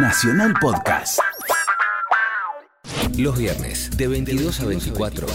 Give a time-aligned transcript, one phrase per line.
[0.00, 1.18] Nacional Podcast.
[3.16, 5.26] Los viernes, de 22 a 24,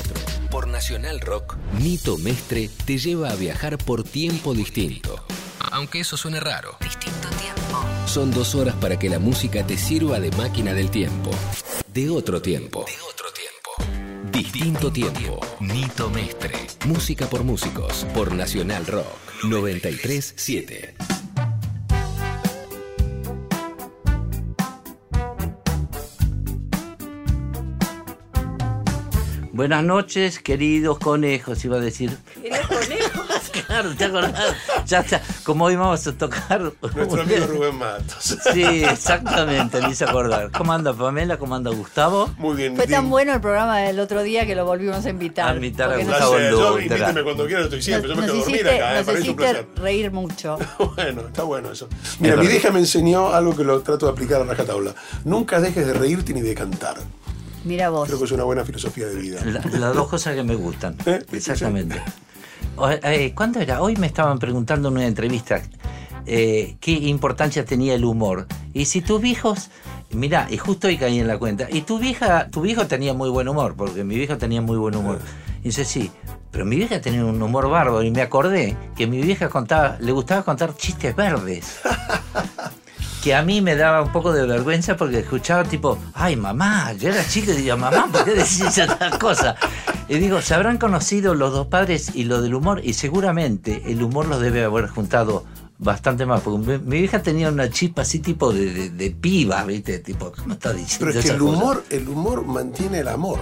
[0.49, 5.25] por Nacional Rock, Nito Mestre te lleva a viajar por tiempo distinto.
[5.73, 6.77] Aunque eso suene raro.
[6.79, 7.85] Distinto tiempo.
[8.05, 11.31] Son dos horas para que la música te sirva de máquina del tiempo.
[11.93, 12.85] De otro tiempo.
[12.85, 14.31] De otro tiempo.
[14.31, 15.41] Distinto tiempo.
[15.59, 16.53] Nito Mestre.
[16.85, 18.05] Música por músicos.
[18.13, 19.23] Por Nacional Rock.
[19.43, 20.95] 937.
[29.53, 32.17] Buenas noches, queridos conejos, iba a decir.
[32.43, 33.23] ¿Eres conejo?
[33.67, 34.55] Claro, ¿te acordás?
[34.87, 35.21] Ya está.
[35.43, 36.59] Como hoy vamos a tocar.
[36.95, 38.37] Nuestro amigo Rubén Matos.
[38.51, 40.49] Sí, exactamente, me hice acordar.
[40.51, 41.37] ¿Cómo anda Pamela?
[41.37, 42.31] ¿Cómo anda Gustavo?
[42.37, 42.75] Muy bien.
[42.75, 45.49] Fue tan bueno el programa del otro día que lo volvimos a invitar.
[45.51, 46.51] A invitar a nos- Gustavo placer.
[46.51, 48.09] Yo, invíteme cuando quiera, estoy siempre.
[48.09, 49.67] Yo me nos quedo a dormir hiciste, acá, eh, nos para un hiciste placer.
[49.75, 50.57] reír mucho.
[50.95, 51.87] Bueno, está bueno eso.
[52.19, 54.95] Mira, mi vieja me enseñó algo que lo trato de aplicar a rajatabla.
[55.25, 56.97] Nunca dejes de reírte ni de cantar.
[57.65, 58.07] Mira vos.
[58.07, 59.39] Creo que es una buena filosofía de vida.
[59.45, 60.97] La- las dos cosas que me gustan.
[61.05, 61.23] ¿Eh?
[61.31, 62.01] Exactamente.
[63.03, 63.81] Eh, ¿Cuándo era?
[63.81, 65.61] Hoy me estaban preguntando en una entrevista
[66.25, 68.47] eh, qué importancia tenía el humor.
[68.73, 69.69] Y si tus viejos.
[70.11, 71.67] Mirá, y justo hoy caí en la cuenta.
[71.71, 74.95] Y tu vieja, tu viejo tenía muy buen humor, porque mi vieja tenía muy buen
[74.95, 75.19] humor.
[75.61, 76.11] Y dice, sí,
[76.51, 78.03] pero mi vieja tenía un humor bárbaro.
[78.03, 81.79] Y me acordé que mi vieja contaba, le gustaba contar chistes verdes.
[83.23, 87.09] que a mí me daba un poco de vergüenza porque escuchaba tipo, ay mamá, yo
[87.09, 89.55] era chico y digo, mamá, ¿por qué decís esas cosas?
[90.09, 94.03] Y digo, se habrán conocido los dos padres y lo del humor, y seguramente el
[94.03, 95.45] humor los debe haber juntado
[95.79, 99.63] bastante más, porque mi, mi vieja tenía una chispa así tipo de, de- de piba,
[99.63, 99.99] ¿viste?
[99.99, 101.55] Tipo, ¿cómo está diciendo Pero es que el cosas?
[101.61, 103.39] humor, el humor mantiene el amor.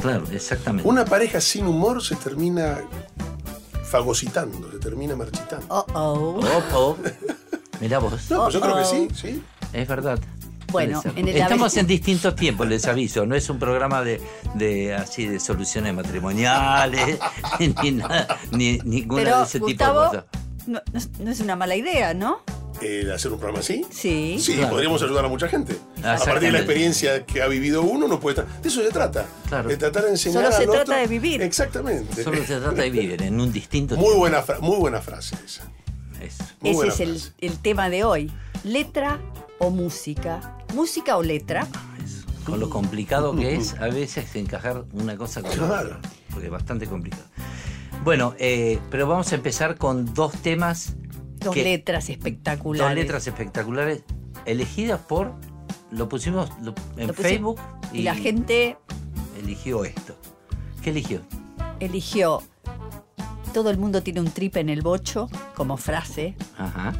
[0.00, 0.88] Claro, exactamente.
[0.88, 2.78] Una pareja sin humor se termina
[3.84, 5.66] fagocitando, se termina marchitando.
[5.68, 6.40] Oh, oh.
[6.42, 6.96] Oh, oh.
[7.80, 8.30] Mirá vos.
[8.30, 9.14] No, pues yo creo que Oh, sí, oh.
[9.14, 9.42] sí.
[9.72, 10.18] Es verdad.
[10.72, 13.26] Bueno, en el estamos en distintos tiempos, les aviso.
[13.26, 14.20] No es un programa de,
[14.54, 17.18] de así de soluciones matrimoniales,
[17.82, 20.24] ni nada, ni ninguna Pero, de ese tipo de cosas.
[20.66, 20.80] no,
[21.20, 22.40] no es- una mala idea, ¿no?
[22.82, 23.86] Eh, hacer un programa así.
[23.90, 24.36] Sí.
[24.40, 24.70] Sí, Claro.
[24.70, 25.76] podríamos ayudar a mucha gente.
[26.02, 28.60] A partir de la experiencia que ha vivido uno, no puede estar.
[28.60, 29.26] De eso se trata.
[29.48, 29.68] Claro.
[29.68, 31.40] De tratar de enseñar Solo se al otro- trata de vivir.
[31.40, 32.24] Exactamente.
[32.24, 34.18] Solo se trata de vivir en un distinto Muy tiempo.
[34.18, 35.62] buena, muy buena frase esa.
[36.20, 36.44] Eso.
[36.62, 38.30] Ese es el, tema de hoy.
[38.64, 39.20] ¿Letra
[39.58, 40.58] o música?
[40.74, 41.66] ¿Música o letra?
[42.04, 42.26] Eso.
[42.44, 45.96] Con lo complicado que es a veces encajar una cosa con Claro.
[45.96, 46.00] otra.
[46.30, 47.24] Porque es bastante complicado.
[48.04, 50.94] Bueno, eh, pero vamos a empezar con dos temas,
[51.38, 52.86] Dos letras espectaculares.
[52.88, 54.02] dos letras espectaculares
[54.46, 55.32] elegidas por.
[55.90, 57.60] Lo pusimos lo- en Lo Facebook
[57.92, 58.76] Y la gente
[59.38, 60.16] eligió esto.
[60.82, 61.20] ¿Qué eligió?
[61.80, 62.42] eligió
[63.54, 66.34] Todo el mundo tiene un trip en el bocho como frase.
[66.58, 66.92] Ajá.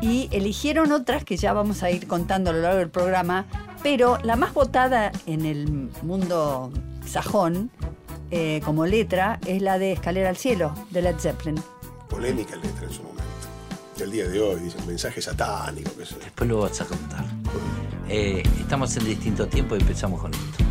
[0.00, 3.44] Y eligieron otras que ya vamos a ir contando a lo largo del programa,
[3.82, 6.72] pero la más votada en el mundo
[7.06, 7.70] sajón
[8.30, 11.62] eh, como letra es la de Escalera al Cielo, de Led Zeppelin.
[12.08, 13.22] Polémica letra en su momento.
[13.98, 16.20] Y al día de hoy dicen mensaje satánico, qué sé yo.
[16.20, 17.24] Después lo vas a contar.
[18.08, 20.64] Eh, estamos en distinto tiempo y empezamos con esto.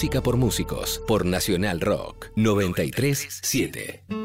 [0.00, 1.02] Música por músicos.
[1.06, 2.28] Por Nacional Rock.
[2.34, 4.19] 937.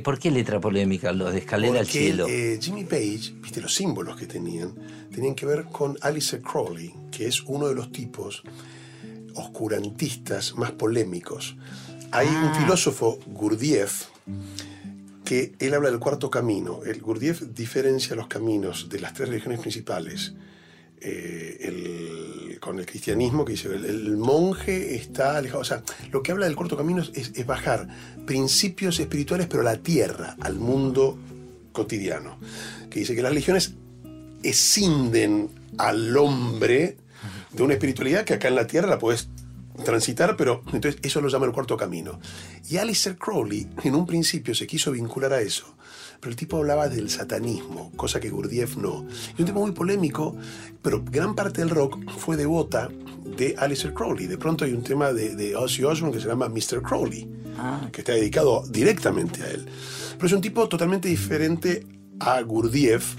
[0.00, 1.12] ¿Por qué letra polémica?
[1.12, 2.26] Lo de escalera al cielo.
[2.28, 4.74] eh, Jimmy Page, viste los símbolos que tenían,
[5.14, 8.42] tenían que ver con Alistair Crowley, que es uno de los tipos
[9.34, 11.56] oscurantistas más polémicos.
[12.12, 12.58] Hay un Ah.
[12.60, 14.06] filósofo, Gurdjieff,
[15.24, 16.80] que él habla del cuarto camino.
[16.84, 20.34] El Gurdjieff diferencia los caminos de las tres religiones principales.
[21.00, 25.60] Eh, el- con el cristianismo, que dice, el, el monje está alejado.
[25.60, 27.88] O sea, lo que habla del cuarto camino es, es bajar
[28.26, 31.18] principios espirituales, pero a la tierra, al mundo
[31.72, 32.38] cotidiano.
[32.90, 33.74] Que dice que las religiones
[34.42, 36.96] escinden al hombre
[37.52, 39.28] de una espiritualidad que acá en la tierra la puedes
[39.84, 42.20] transitar, pero entonces eso lo llama el cuarto camino.
[42.68, 45.74] Y Alistair Crowley en un principio se quiso vincular a eso,
[46.20, 49.06] pero el tipo hablaba del satanismo, cosa que Gurdjieff no.
[49.38, 50.36] Y un tema muy polémico,
[50.82, 52.90] pero gran parte del rock fue devota
[53.36, 54.26] de Alistair Crowley.
[54.26, 56.82] De pronto hay un tema de, de Ozzy Osbourne que se llama Mr.
[56.82, 57.26] Crowley,
[57.58, 57.88] Ah.
[57.92, 59.66] que está dedicado directamente a él.
[60.16, 61.86] Pero es un tipo totalmente diferente
[62.18, 63.14] a Gurdjieff,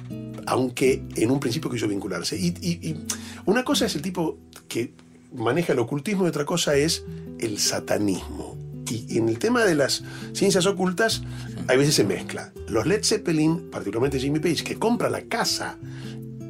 [0.45, 2.37] aunque en un principio quiso vincularse.
[2.37, 3.05] Y, y- y
[3.45, 4.93] una cosa es el tipo que
[5.33, 7.03] maneja el ocultismo y otra cosa es
[7.39, 8.57] el satanismo.
[8.91, 11.21] Y en el tema de las ciencias ocultas,
[11.67, 12.51] a veces se mezcla.
[12.67, 15.77] Los Led Zeppelin, particularmente Jimmy Page, que compra la casa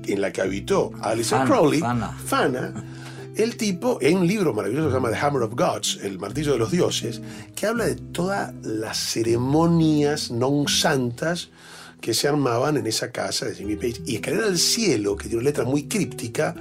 [0.05, 2.11] en la que habitó Alistair Crowley, Fana.
[2.25, 2.73] Fana,
[3.35, 6.53] el tipo, en un libro maravilloso que se llama The Hammer of Gods, el martillo
[6.53, 7.21] de los dioses,
[7.55, 11.49] que habla de todas las ceremonias non santas
[12.01, 14.01] que se armaban en esa casa de Jimmy Page.
[14.05, 16.55] Y Escalera al Cielo, que tiene una letra muy críptica,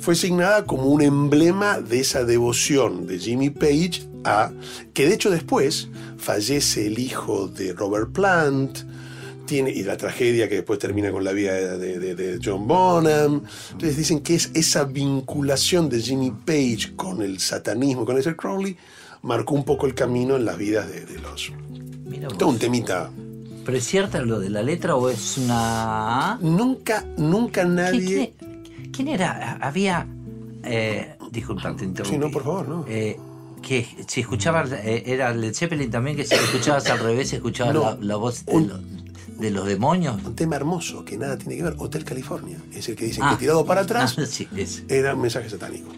[0.00, 4.50] fue asignada como un emblema de esa devoción de Jimmy Page a
[4.92, 5.88] que de hecho después
[6.18, 8.78] fallece el hijo de Robert Plant
[9.46, 13.42] tiene, y la tragedia que después termina con la vida de, de- de John Bonham.
[13.72, 18.74] Entonces dicen que es esa vinculación de Jimmy Page con el satanismo, con ese Crowley,
[19.22, 21.52] marcó un poco el camino en las vidas de, de los...
[22.38, 23.10] Todo un temita.
[23.66, 26.38] ¿Pero es cierta lo de la letra o es una...
[26.40, 28.32] Nunca, nunca ¿Quién, nadie...
[28.38, 29.58] quién- quién era?
[29.60, 30.06] Había...
[30.62, 32.14] Eh, disculpa, te interrumpí.
[32.14, 32.84] Sí, no, por favor, no.
[32.88, 33.18] Eh,
[33.66, 37.80] que si escuchabas, eh, era Led Zeppelin también, que si escuchabas al revés, escuchabas No.
[37.82, 38.78] la, la voz de, Un- lo-
[39.40, 40.22] de los demonios.
[40.24, 41.74] Un tema hermoso que nada tiene que ver.
[41.78, 42.58] Hotel California.
[42.72, 43.30] Es el que dicen Ah.
[43.32, 44.46] que tirado para atrás Ah, sí,
[44.88, 45.90] era un mensaje satánico.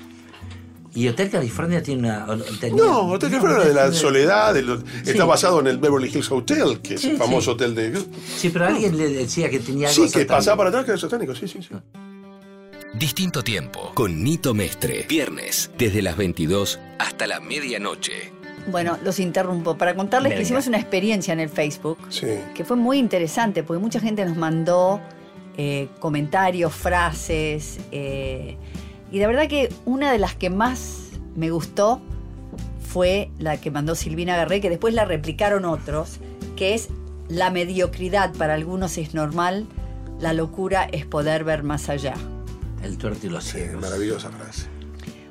[0.94, 2.26] Y Hotel California tiene una...
[2.58, 4.54] tenía- No, Hotel California era de la soledad.
[4.54, 4.84] de lo- Sí.
[5.04, 8.02] Está basado en el Beverly Hills Hotel, que es Sí, el famoso hotel de...
[8.38, 10.32] Sí, pero alguien le decía que tenía algo Sí, que satánico.
[10.34, 11.34] pasaba para atrás que era satánico.
[11.34, 11.68] Sí, sí, sí.
[12.98, 15.04] Distinto tiempo con Nito Mestre.
[15.06, 18.32] Viernes, desde las 22 hasta la medianoche.
[18.68, 22.26] Bueno, los interrumpo para contarles que hicimos una experiencia en el Facebook Sí.
[22.54, 25.00] que fue muy interesante porque mucha gente nos mandó
[25.58, 28.56] eh, comentarios, frases eh,
[29.12, 32.00] y la verdad que una de las que más me gustó
[32.88, 36.18] fue la que mandó Silvina Garré, que después la replicaron otros,
[36.56, 36.88] que es
[37.28, 39.66] la mediocridad para algunos es normal,
[40.18, 42.14] la locura es poder ver más allá.
[42.86, 43.80] El tuerto y los Sí, ciegos.
[43.82, 44.66] maravillosa frase.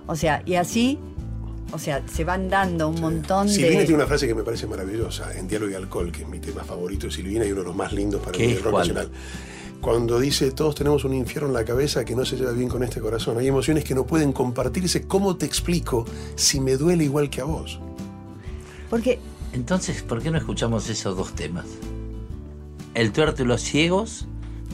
[0.08, 1.00] O sea, y así,
[1.72, 3.86] o sea, se van dando un montón Silvina de...
[3.86, 6.63] tiene una frase que me parece maravillosa, en Diálogo y Alcohol, que es mi tema
[6.63, 8.88] favorito de Silvina y uno de los más lindos para del rock ¿Cuál?
[8.89, 9.12] nacional.
[9.82, 12.82] Cuando dice, todos tenemos un infierno en la cabeza que no se lleva bien con
[12.84, 13.38] este corazón.
[13.38, 15.04] Hay emociones que no pueden compartirse.
[15.08, 17.80] ¿Cómo te explico si me duele igual que a vos?
[18.89, 19.20] Porque
[19.54, 21.65] Entonces, ¿por qué no escuchamos esos dos temas?
[22.94, 24.28] El tuerto y los ciegos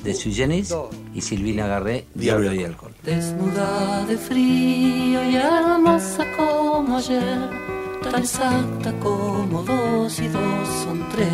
[0.04, 0.76] de Sui Generis
[1.14, 2.94] y Silvina Garré, Diablo y Alcohol.
[3.04, 7.50] Desnuda de frío y hermosa como ayer,
[8.04, 11.30] tan exacta como dos y dos son tres.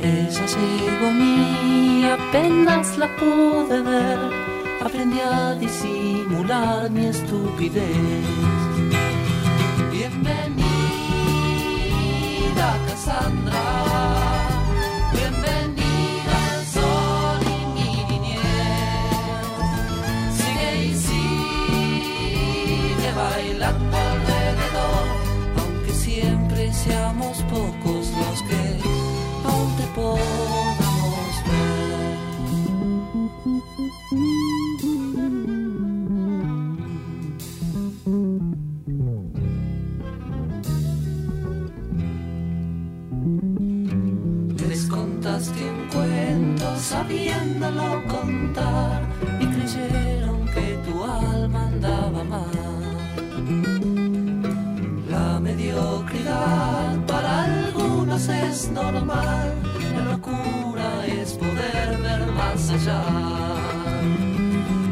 [0.00, 4.18] Ella llegó a mí, apenas la pude ver,
[4.82, 7.86] aprendí a disimular mi estupidez.
[9.90, 10.64] Bienvenida,
[12.86, 14.23] Cassandra.
[46.94, 49.00] Sabiéndolo contar
[49.42, 52.58] y creyeron que tu alma andaba mal.
[55.14, 59.46] La mediocridad para algunos es normal,
[59.94, 60.88] la locura
[61.20, 63.02] es poder ver más allá.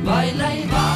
[0.04, 0.91] Baila y baila,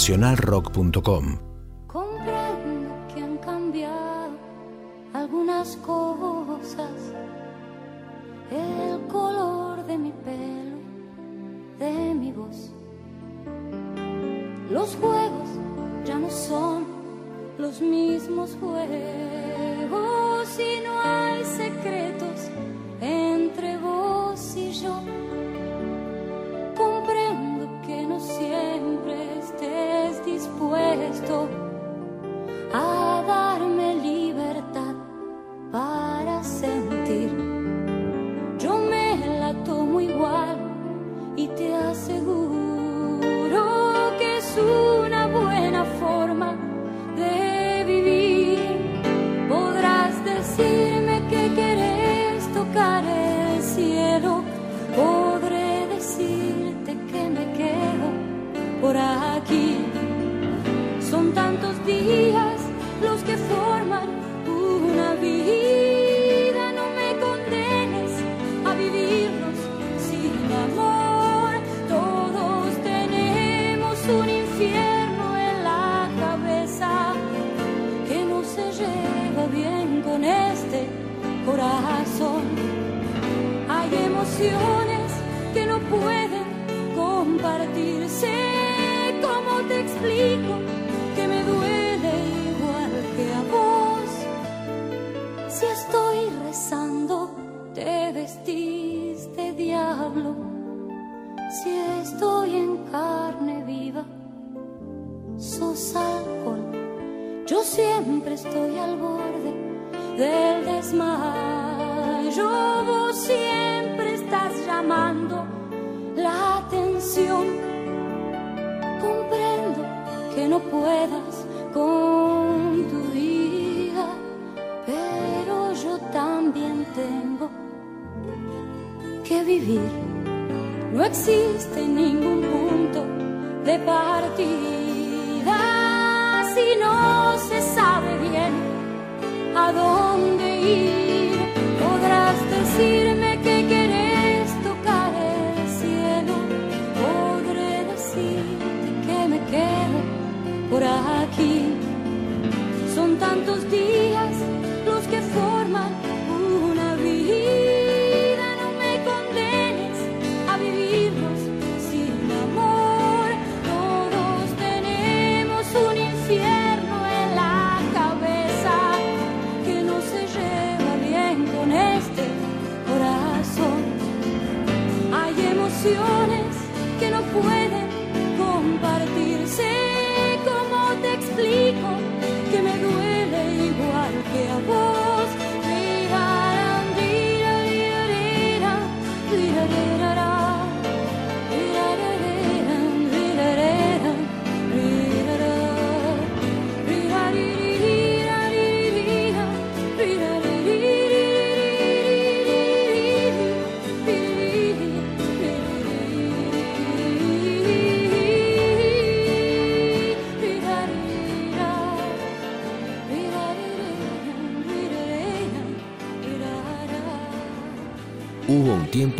[0.00, 1.49] nacionalrock.com.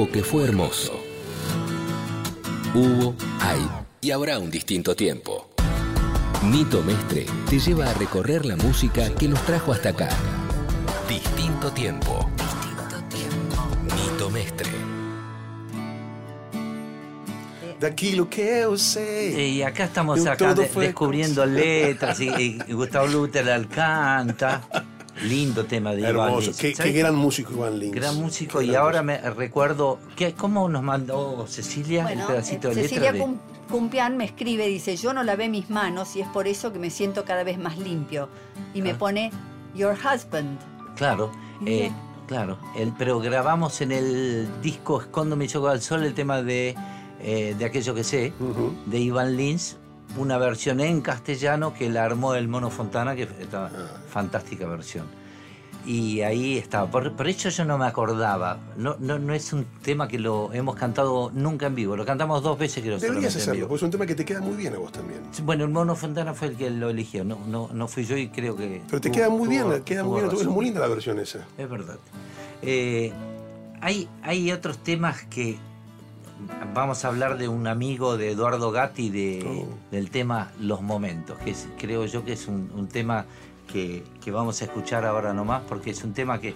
[0.00, 0.92] tiempo que fue hermoso.
[2.74, 3.68] Hubo, hay
[4.00, 5.50] y habrá un distinto tiempo.
[6.44, 10.08] Nito Mestre te lleva a recorrer la música que nos trajo hasta acá.
[11.08, 12.30] Distinto tiempo.
[12.36, 13.94] Distinto tiempo.
[13.94, 14.70] Nito Mestre.
[17.78, 19.58] Daquilo que eu sei.
[19.58, 24.62] Y acá estamos acá de- descubriendo letras y, y Gustavo Luther canta.
[25.22, 26.40] Lindo tema de Iván Hermoso.
[26.46, 26.56] Lins.
[26.58, 27.94] Qué, ¿Sabes qué gran músico Iván Lins.
[27.94, 29.22] Gran músico Qué y gran ahora músico.
[29.24, 33.32] me recuerdo que cómo nos mandó Cecilia Bueno, el pedacito eh, de Cecilia letra de-
[33.32, 33.38] Cum-
[33.70, 36.90] Cumpián me escribe, dice, yo no lavé mis manos y es por eso que me
[36.90, 38.28] siento cada vez más limpio.
[38.74, 38.98] Y me Ah.
[38.98, 39.30] pone,
[39.76, 40.58] your husband.
[40.96, 41.30] Claro,
[41.66, 41.92] eh,
[42.26, 42.58] claro.
[42.76, 46.74] El, pero grabamos en el disco Escóndome yo al sol el tema de,
[47.22, 48.32] eh, de aquello que sé,
[48.86, 49.76] de Iván Lins,
[50.16, 54.00] una versión en castellano que la armó el Mono Fontana, que estaba Ah.
[54.10, 55.06] fantástica versión.
[55.86, 56.90] Y ahí estaba.
[56.90, 58.58] Por, por eso yo no me acordaba.
[58.76, 61.96] No, no, no es un tema que lo hemos cantado nunca en vivo.
[61.96, 63.68] Lo cantamos dos veces que lo Deberías hacerlo, vivo.
[63.68, 65.20] porque es un tema que te queda muy bien a vos también.
[65.42, 67.24] Bueno, el Mono Fontana fue el que lo eligió.
[67.24, 68.82] No, no, no fui yo y creo que.
[68.88, 70.34] Pero te tuvo- queda muy tuvo- bien, queda muy bien.
[70.36, 71.46] Es muy linda la versión esa.
[71.56, 71.96] Es verdad.
[72.60, 73.10] Eh,
[73.80, 75.58] hay, hay otros temas que
[76.74, 79.68] vamos a hablar de un amigo de Eduardo Gatti de, Oh.
[79.90, 83.26] del tema Los Momentos, que es- creo yo que es un, un tema
[83.72, 86.54] que, que vamos a escuchar ahora nomás, porque es un tema que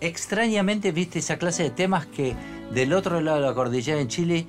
[0.00, 2.34] extrañamente, viste, esa clase de temas que
[2.72, 4.46] del otro lado de la cordillera en Chile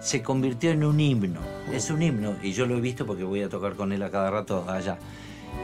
[0.00, 1.40] se convirtió en un himno.
[1.72, 4.10] Es un himno, y yo lo he visto porque voy a tocar con él a
[4.10, 4.98] cada rato allá.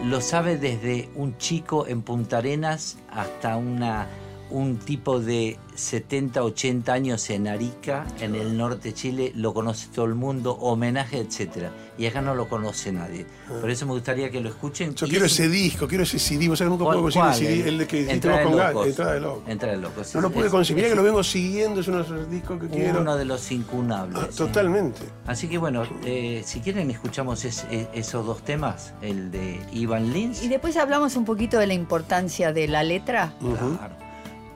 [0.04, 4.06] Lo sabe desde un chico en Punta Arenas hasta una,
[4.50, 9.88] un tipo de 70, 80 años en Arica, en el norte de Chile, lo conoce
[9.94, 11.70] todo el mundo, homenaje, etcétera.
[11.96, 13.26] Y acá no lo conoce nadie.
[13.60, 14.94] Por eso me gustaría que lo escuchen.
[14.94, 16.48] Yo Y quiero ese disco, quiero ese CD.
[16.48, 17.42] Vos sabés, nunca ¿Cuál- puedo conseguir cuál?
[17.42, 18.86] el CD, el que hicimos de con Locos.
[18.86, 19.42] Entrada de Locos.
[19.48, 20.14] Entrada de locos.
[20.14, 20.84] No lo pude Es- conseguir.
[20.84, 23.00] Es que lo vengo siguiendo, es uno de los discos que quiero.
[23.00, 24.18] Uno de los incunables.
[24.20, 24.38] Ah, sí.
[24.38, 25.00] totalmente.
[25.26, 30.12] Así que bueno, eh, si quieren escuchamos es- e- esos dos temas, el de Ivan
[30.12, 30.42] Lins.
[30.42, 33.32] Y después hablamos un poquito de la importancia de la letra.
[33.40, 34.07] Claro.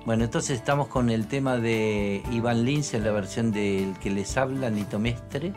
[0.05, 4.37] Bueno, entonces estamos con el tema de Iván Lins en la versión del que les
[4.37, 5.53] habla, Nito Mestre,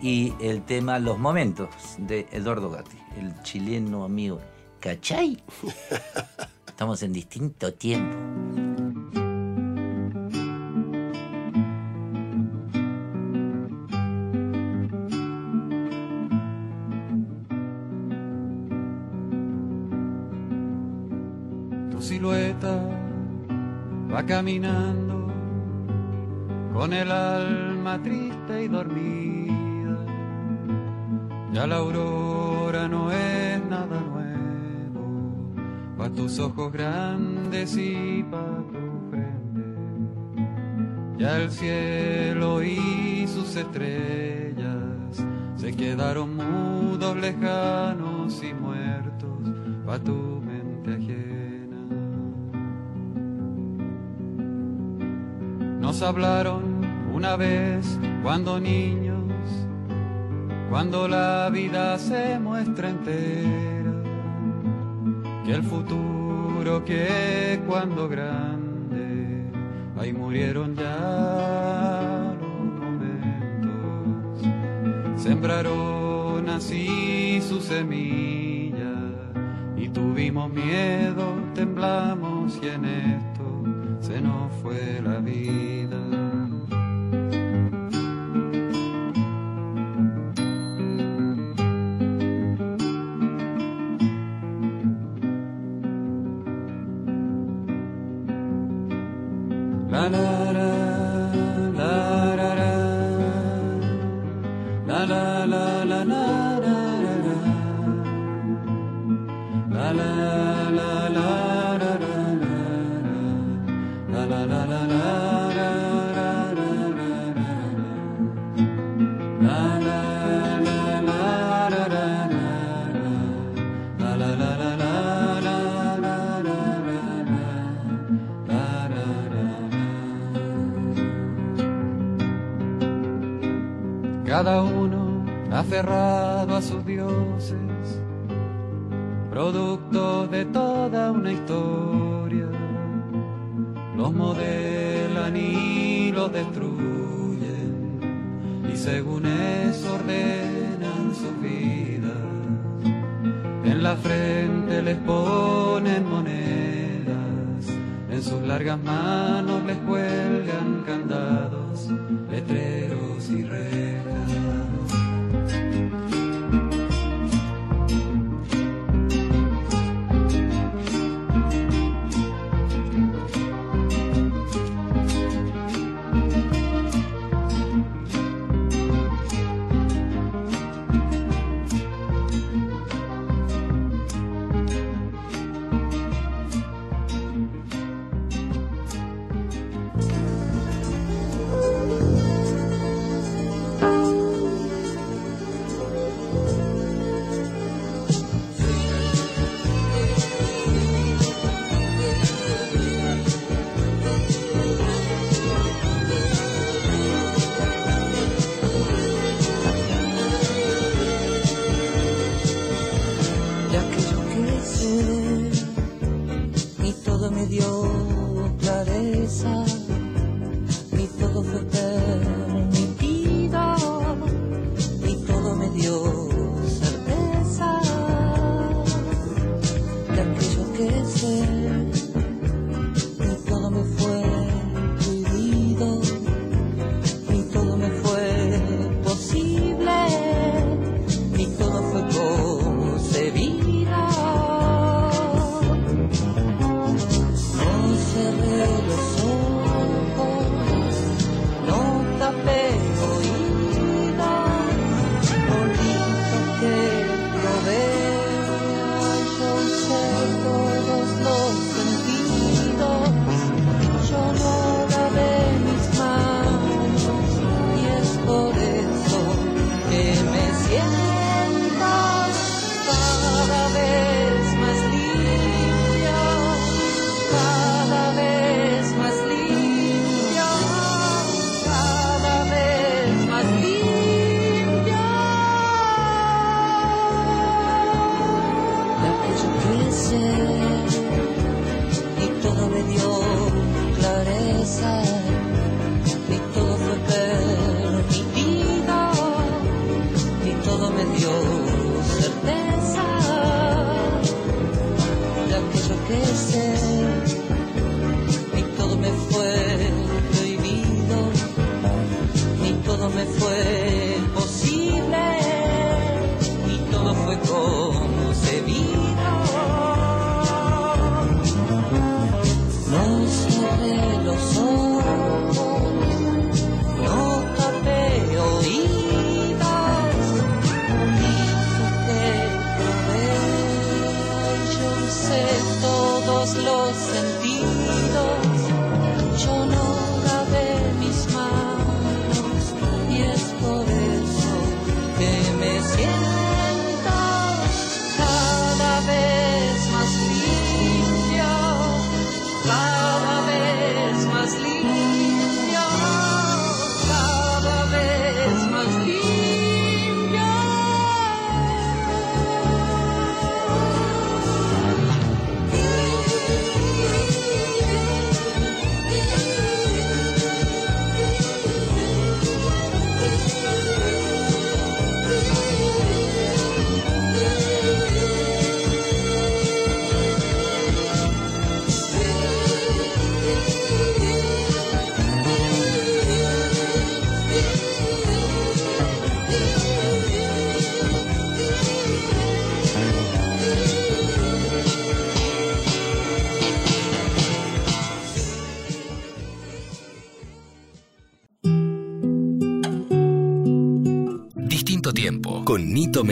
[0.00, 4.38] y el tema Los Momentos de Eduardo Gatti, el chileno amigo.
[4.78, 5.42] ¿Cachai?
[6.68, 8.16] Estamos en distinto tiempo.
[24.18, 25.28] Va caminando
[26.72, 29.96] con el alma triste y dormida.
[31.52, 35.54] Ya la aurora no es nada nuevo,
[35.96, 40.42] pa' tus ojos grandes y pa' tu frente.
[41.18, 49.48] Ya el cielo y sus estrellas se quedaron mudos, lejanos y muertos
[49.86, 50.37] pa' tu
[55.88, 59.24] Nos hablaron una vez cuando niños,
[60.68, 63.94] cuando la vida se muestra entera,
[65.46, 69.50] que el futuro que cuando grande,
[69.98, 74.42] ahí murieron ya los momentos,
[75.16, 78.92] sembraron así su semilla
[79.74, 83.27] y tuvimos miedo, temblamos y en esto
[84.08, 86.17] se nos fue la vida.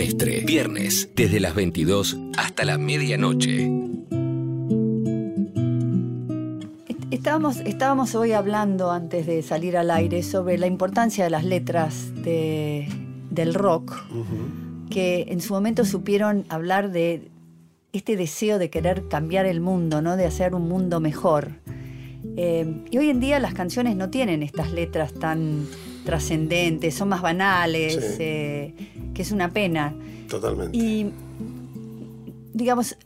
[0.01, 0.43] Mestre.
[0.45, 3.71] Viernes desde las 22 hasta la medianoche.
[7.11, 12.13] Estábamos, estábamos hoy hablando antes de salir al aire sobre la importancia de las letras
[12.23, 12.87] de-
[13.31, 13.95] del rock,
[14.91, 17.31] que en su momento supieron hablar de
[17.95, 20.19] este deseo de querer cambiar el mundo, ¿no?
[20.19, 21.53] de hacer un mundo mejor.
[22.37, 25.67] Eh, y hoy en día las canciones no tienen estas letras tan
[26.05, 28.17] trascendentes, son más banales, Sí.
[28.21, 28.75] eh,
[29.17, 29.95] que es una pena.
[30.29, 30.77] Totalmente.
[30.77, 31.11] Y,
[32.53, 32.99] digamos,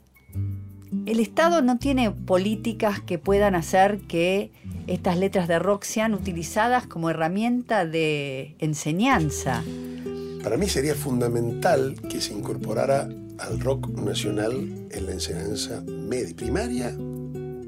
[1.05, 4.51] el Estado no tiene políticas que puedan hacer que
[4.87, 9.63] estas letras de rock sean utilizadas como herramienta de enseñanza.
[10.43, 13.07] Para mí sería fundamental que se incorporara
[13.39, 14.53] al rock nacional
[14.91, 16.89] en la enseñanza media, primaria,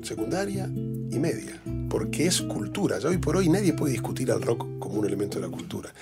[0.01, 1.62] secundaria y media,
[1.93, 2.97] porque es cultura.
[2.97, 5.93] Ya hoy por hoy nadie puede discutir al rock como un elemento de la cultura.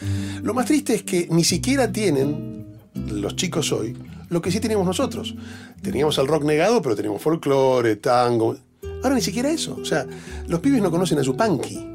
[0.41, 2.65] Lo más triste es que ni siquiera tienen
[3.10, 3.97] los chicos hoy
[4.30, 5.36] lo que sí teníamos nosotros.
[5.82, 8.56] Teníamos al rock negado, pero teníamos folclore, tango.
[9.04, 9.77] Ahora ni siquiera eso.
[9.82, 10.08] O sea,
[10.47, 11.88] los pibes no conocen a su punky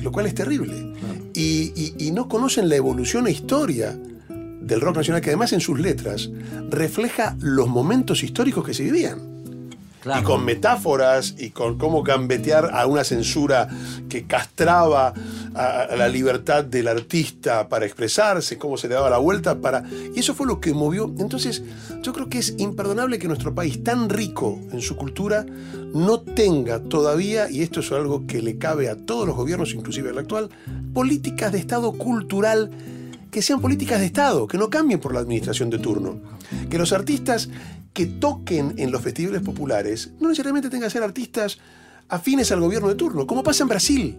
[0.00, 0.92] lo cual es terrible.
[1.34, 3.98] Y, y- y no conocen la evolución e historia
[4.62, 6.30] del rock nacional, que además en sus letras
[6.70, 9.33] refleja los momentos históricos que se vivían.
[10.04, 13.68] Y con metáforas y con cómo gambetear a una censura
[14.08, 15.14] que castraba
[15.54, 19.82] a, la libertad del artista para expresarse, cómo se le daba la vuelta para...
[20.14, 21.10] Y eso fue lo que movió.
[21.18, 21.62] Entonces,
[22.02, 25.46] yo creo que es imperdonable que nuestro país, tan rico en su cultura,
[25.94, 30.10] no tenga todavía, y esto es algo que le cabe a todos los gobiernos, inclusive
[30.10, 30.50] el actual,
[30.92, 32.70] políticas de Estado cultural
[33.30, 36.20] que sean políticas de Estado, que no cambien por la administración de turno.
[36.70, 37.48] Que los artistas
[37.94, 41.58] que toquen en los festivales populares no necesariamente tengan que ser artistas
[42.08, 44.16] afines al gobierno de turno, como pasa en Brasil.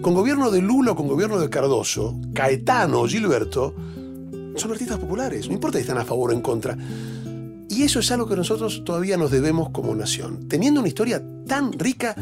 [0.00, 3.74] Con gobierno de Lula con gobierno de Cardoso, Caetano Gilberto
[4.56, 6.76] son artistas populares, no importa si están a favor o en contra.
[7.74, 11.72] Y eso es algo que nosotros todavía nos debemos como nación, teniendo una historia tan
[11.72, 12.14] rica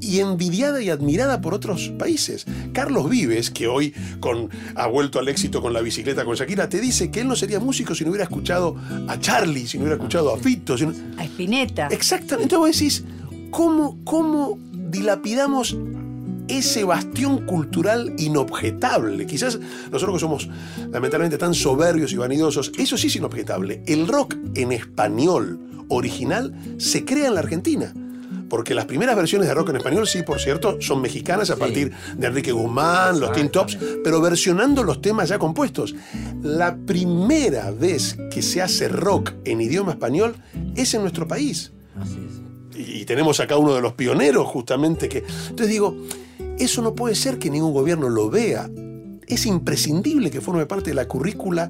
[0.00, 2.44] y envidiada y admirada por otros países.
[2.72, 6.80] Carlos Vives, que hoy con, ha vuelto al éxito con la bicicleta con Shakira, te
[6.80, 8.76] dice que él no sería músico si no hubiera escuchado
[9.08, 10.76] a Charlie, si no hubiera escuchado a Fito.
[10.76, 11.88] si no- A Spinetta.
[11.88, 12.54] Exactamente.
[12.54, 13.04] Entonces vos decís,
[13.50, 15.76] ¿cómo, cómo dilapidamos
[16.48, 19.26] ese bastión cultural inobjetable?
[19.26, 19.58] Quizás
[19.90, 20.48] nosotros que somos
[20.90, 23.82] lamentablemente tan soberbios y vanidosos, eso sí es inobjetable.
[23.86, 27.92] El rock en español original se crea en la Argentina.
[28.50, 31.60] Porque las primeras versiones de rock en español, sí, por cierto, son mexicanas a Sí.
[31.60, 35.94] partir de Enrique Guzmán, los Teen Tops, pero versionando los temas ya compuestos.
[36.42, 40.34] La primera vez que se hace rock en idioma español
[40.76, 41.72] es en nuestro país.
[42.00, 42.78] Así es.
[42.88, 45.24] Y, y tenemos acá uno de los pioneros justamente que...
[45.50, 45.94] Entonces digo,
[46.58, 48.68] eso no puede ser que ningún gobierno lo vea.
[49.26, 51.68] Es imprescindible que forme parte de la currícula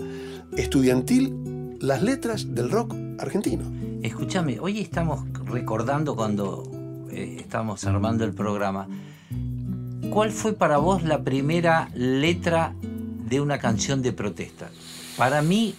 [0.56, 3.64] estudiantil las letras del rock argentino.
[4.02, 6.62] Escúchame, hoy estamos recordando cuando
[7.10, 8.88] eh, estábamos armando el programa.
[10.10, 12.74] ¿Cuál fue para vos la primera letra
[13.28, 14.70] de una canción de protesta?
[15.16, 15.74] Para mí,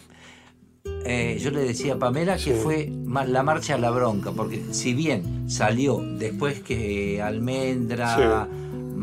[1.05, 2.60] eh, yo le decía a Pamela que Sí.
[2.62, 2.91] fue
[3.28, 8.47] la marcha a la bronca, porque si bien salió después que Almendra,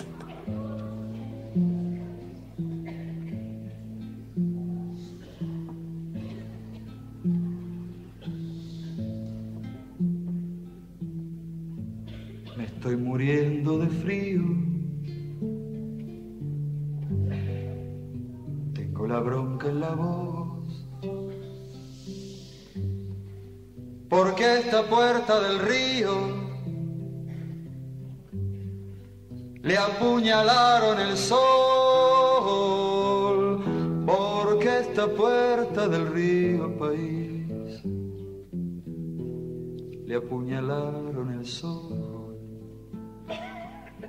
[40.26, 42.38] Apuñalaron el sol.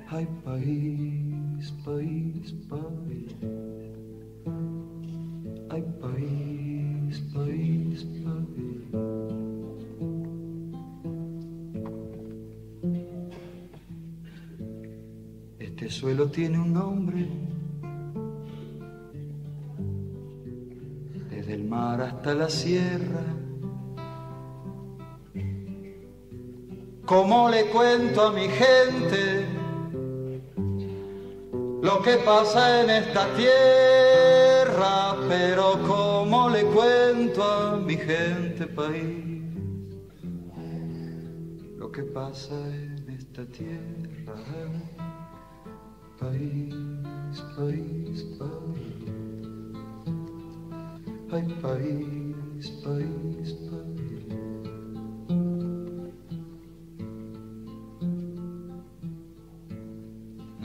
[0.09, 3.35] Ay, país, país, país.
[5.69, 8.83] Ay, país, país, país.
[15.59, 17.27] Este suelo tiene un nombre.
[21.31, 23.42] Desde el mar hasta la sierra.
[27.13, 29.45] ¿Cómo le cuento a mi gente
[31.83, 35.15] lo que pasa en esta tierra?
[35.29, 39.45] Pero ¿cómo le cuento a mi gente país
[41.77, 44.33] lo que pasa en esta tierra?
[46.19, 46.73] País,
[47.55, 49.03] país, país.
[51.31, 53.62] Ay, país, país, país.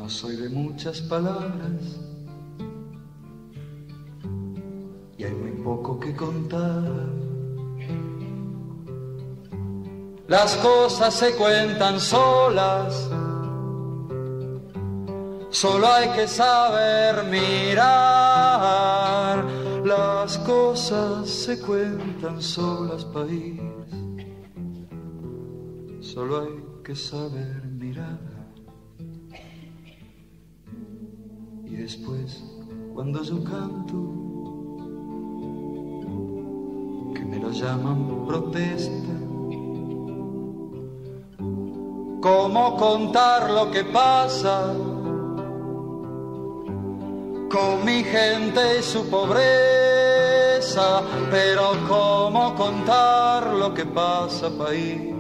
[0.09, 2.01] Soy de muchas palabras
[5.19, 6.83] y hay muy poco que contar.
[10.27, 13.11] Las cosas se cuentan solas,
[15.51, 18.25] solo hay que saber mirar.
[19.85, 23.61] Las cosas se cuentan solas, país,
[26.01, 28.28] solo hay que saber mirar.
[31.71, 32.43] Y después,
[32.95, 33.97] cuando yo canto,
[37.15, 39.13] que me lo llaman protesta,
[42.21, 44.75] ¿cómo contar lo que pasa
[47.51, 51.03] con mi gente y su pobreza?
[51.31, 55.18] Pero ¿cómo contar lo que pasa, país?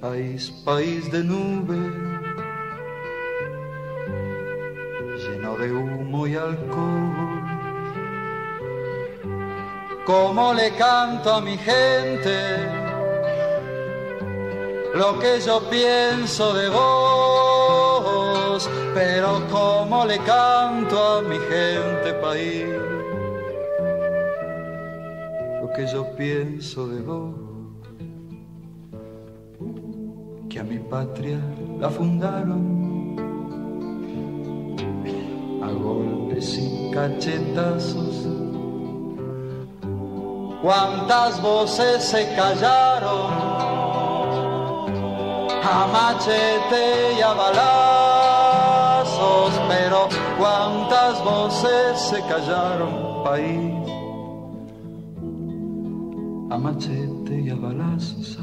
[0.00, 1.92] País, país de nubes,
[5.22, 7.42] lleno de humo y alcohol.
[10.04, 12.56] Como le canto a mi gente
[14.94, 22.66] lo que yo pienso de vos, pero como le canto a mi gente país
[25.60, 27.47] lo que yo pienso de vos
[30.68, 31.40] mi patria
[31.80, 33.16] la fundaron.
[35.62, 38.26] A golpes y cachetazos.
[40.62, 43.48] Cuántas voces se callaron.
[45.70, 48.40] A machete y a balazos,
[49.68, 50.08] pero
[50.38, 53.74] cuántas voces se callaron, país,
[56.50, 58.38] a machete y a balazos,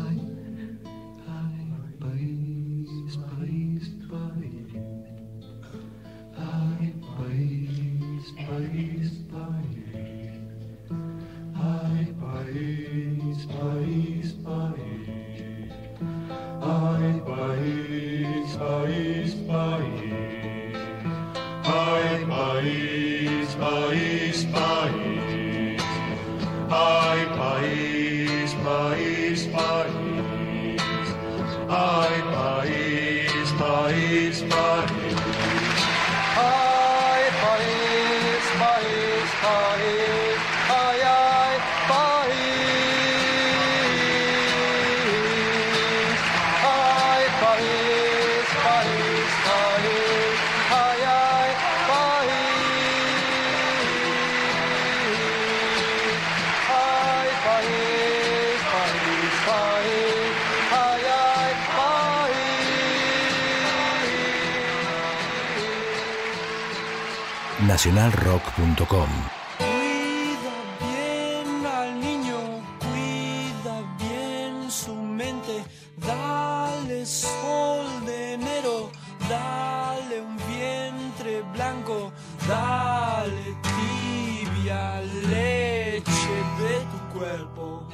[67.86, 69.10] nacionalrock.com
[69.60, 72.38] Cuida bien al niño,
[72.80, 75.64] cuida bien su mente,
[75.98, 78.90] dale sol de enero,
[79.30, 82.12] dale un vientre blanco,
[82.48, 87.88] dale tibia leche de tu cuerpo.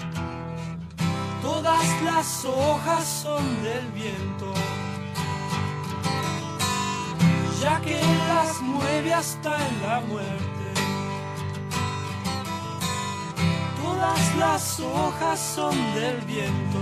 [1.41, 4.53] Todas las hojas son del viento.
[7.61, 9.60] Ya que las mueve hasta
[9.99, 10.73] muerte.
[13.83, 16.79] Todas las hojas son del viento,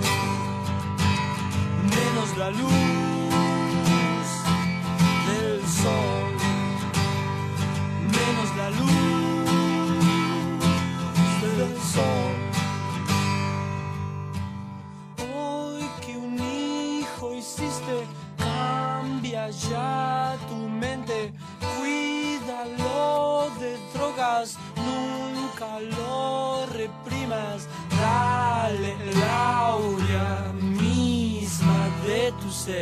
[1.84, 2.70] menos la luz
[5.28, 6.19] del sol,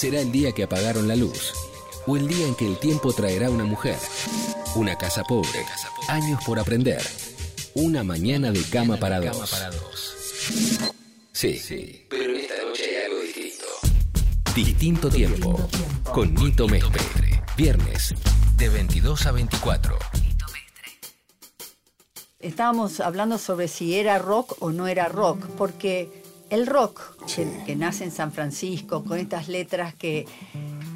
[0.00, 1.52] Será el día que apagaron la luz,
[2.06, 3.98] o el día en que el tiempo traerá una mujer,
[4.74, 5.66] una casa pobre,
[6.08, 7.02] años por aprender,
[7.74, 9.50] una mañana de cama para dos.
[11.32, 13.66] Sí, sí, pero esta noche hay algo distinto.
[14.54, 15.68] Distinto tiempo,
[16.14, 17.42] con Nito Mestre.
[17.54, 18.14] Viernes,
[18.56, 19.98] de 22 a 24.
[22.38, 26.19] Estábamos hablando sobre si era rock o no era rock, porque
[26.50, 27.42] el rock Sí.
[27.44, 30.26] que, que nace en San Francisco, con estas letras que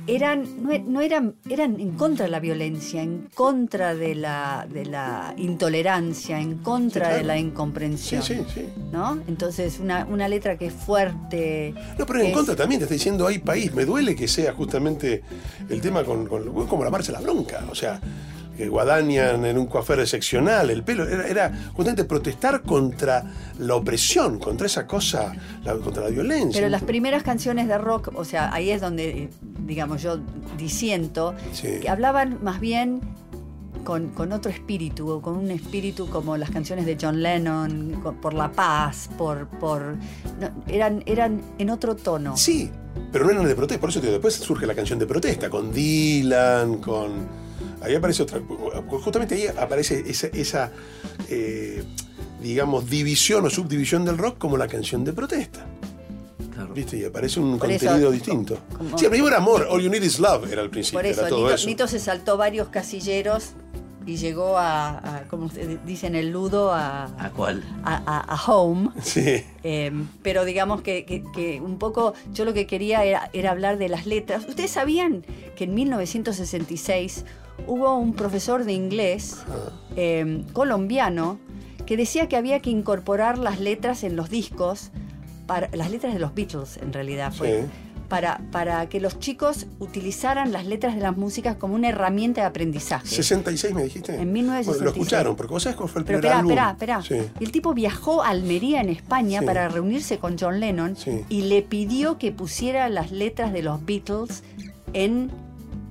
[0.07, 4.85] eran, no, no eran, eran en contra de la violencia, en contra de la, de
[4.85, 7.17] la intolerancia, en contra Sí, claro.
[7.17, 8.23] de la Sí, incomprensión.
[8.23, 8.67] sí, sí.
[8.93, 9.19] ¿No?
[9.29, 11.73] Entonces, una, una letra que es fuerte.
[11.99, 13.73] No, pero en es- contra también te está diciendo hay país.
[13.75, 15.23] Me duele que sea justamente
[15.71, 17.65] el tema con, con- como la marcha de la bronca.
[17.71, 17.99] O sea,
[18.57, 21.09] que guadañan en un coafer excepcional, el pelo.
[21.09, 23.25] Era, era justamente protestar contra
[23.59, 25.33] la opresión, contra esa cosa,
[25.65, 26.61] la- contra la violencia.
[26.61, 29.29] Pero las primeras canciones de rock, o sea, ahí es donde,
[29.67, 30.19] digamos, yo
[30.59, 31.79] disiento, Sí.
[31.83, 33.01] que hablaban más bien
[33.85, 38.17] con, con otro espíritu, o con un espíritu como las canciones de John Lennon, con-
[38.17, 39.47] por la paz, por...
[39.49, 39.97] por
[40.41, 42.35] no, eran, eran en otro tono.
[42.37, 42.71] Sí,
[43.13, 43.81] pero no eran de protesta.
[43.81, 47.44] Por eso te digo, después surge la canción de protesta, con Dylan, con.
[47.85, 48.41] Ahí aparece otra.
[48.89, 50.73] Justamente ahí aparece esa, esa,
[51.29, 51.83] eh,
[52.43, 55.67] digamos, división o subdivisión del rock como la canción de protesta.
[56.53, 56.73] Claro.
[56.75, 56.97] ¿Viste?
[56.99, 58.59] Y aparece un Por eso, contenido distinto.
[58.77, 61.21] como- Sí, primero era amor, All You Need Is Love era al principio, Por eso,
[61.21, 61.67] era todo Nito, eso.
[61.67, 63.51] Nito se saltó varios casilleros
[64.07, 65.51] y llegó a, a, como
[65.87, 67.65] dicen el ludo, a, ¿A cuál?
[67.85, 68.91] a, a- a home.
[69.03, 69.91] Sí, Eh,
[70.23, 73.89] pero digamos que, que- que un poco yo lo que quería era, era hablar de
[73.89, 74.45] las letras.
[74.49, 75.25] ¿Ustedes sabían
[75.57, 77.25] que en 1966
[77.67, 79.39] hubo un profesor de inglés
[79.97, 81.39] eh, colombiano
[81.87, 84.91] que decía que había que incorporar las letras en los discos,
[85.47, 87.69] para, las letras de los Beatles en realidad fue, Sí.
[88.09, 92.47] para, para que los chicos utilizaran las letras de las músicas como una herramienta de
[92.47, 93.07] aprendizaje.
[93.07, 94.15] 66 me dijiste.
[94.15, 94.67] En 1966.
[94.67, 96.73] Bueno, lo escucharon, porque vos sabés cuál fue el Pero primer espera, álbum.
[96.75, 97.23] espera, espera.
[97.27, 97.31] Sí.
[97.41, 99.47] Y el tipo viajó a Almería, en España, Sí.
[99.47, 100.97] para reunirse con John Lennon
[101.29, 104.43] y le pidió que pusiera las letras de los Beatles
[104.95, 105.31] en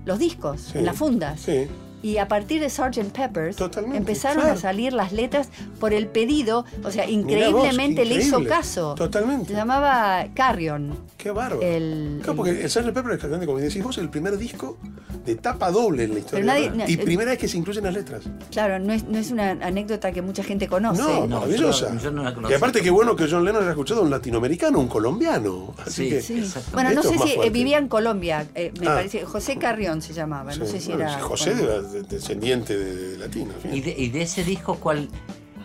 [0.06, 0.78] los discos, Sí.
[0.80, 1.39] en las fundas.
[1.39, 1.68] Sí.
[2.04, 3.12] Y a partir de Sgt.
[3.14, 4.58] Peppers Totalmente, empezaron claro.
[4.58, 5.49] a salir las letras
[5.80, 8.93] por el pedido, o sea, vos, increíblemente le hizo caso.
[8.95, 9.47] Totalmente.
[9.47, 10.95] Se llamaba Carrion.
[11.18, 11.62] Qué bárbaro.
[11.62, 12.91] El- Claro, porque el Sgt.
[12.93, 14.78] Pepper es cantante, como decís vos, el primer disco
[15.26, 16.41] de tapa doble en la historia.
[16.45, 16.80] Pero nadie- del rock.
[16.80, 18.24] no, y eh, primera vez que se incluyen las letras.
[18.51, 21.01] Claro, no es, no es una anécdota que mucha gente conoce.
[21.01, 21.93] No, No, maravillosa.
[21.93, 24.10] yo- yo no la y aparte, qué bueno que John Lennon haya escuchado a un
[24.10, 25.74] latinoamericano, un colombiano.
[25.86, 26.43] Así Sí, que, Sí.
[26.74, 27.49] Bueno, no sé es si eh, fuerte.
[27.51, 28.95] vivía en Colombia, eh, me Ah.
[28.95, 31.20] parece, José Carrión se llamaba, no sé si bueno, era...
[31.22, 33.54] José de- descendiente de, de latino.
[33.54, 33.74] en fin.
[33.74, 35.08] Y de, y de ese disco, ¿cuál?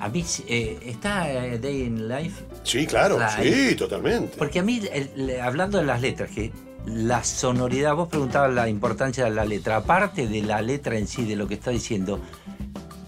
[0.00, 2.44] A mí eh, está eh, Day in Life.
[2.62, 3.42] Sí, claro, Claro.
[3.42, 4.36] sí, totalmente.
[4.36, 6.52] Porque a mí, el- hablando de las letras, que
[6.86, 11.24] la sonoridad, vos preguntabas la importancia de la letra, aparte de la letra en sí,
[11.24, 12.20] de lo que está diciendo,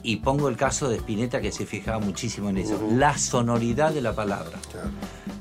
[0.03, 4.01] y pongo el caso de Spinetta que se fijaba muchísimo en eso, la sonoridad de
[4.01, 4.91] la palabra, Claro.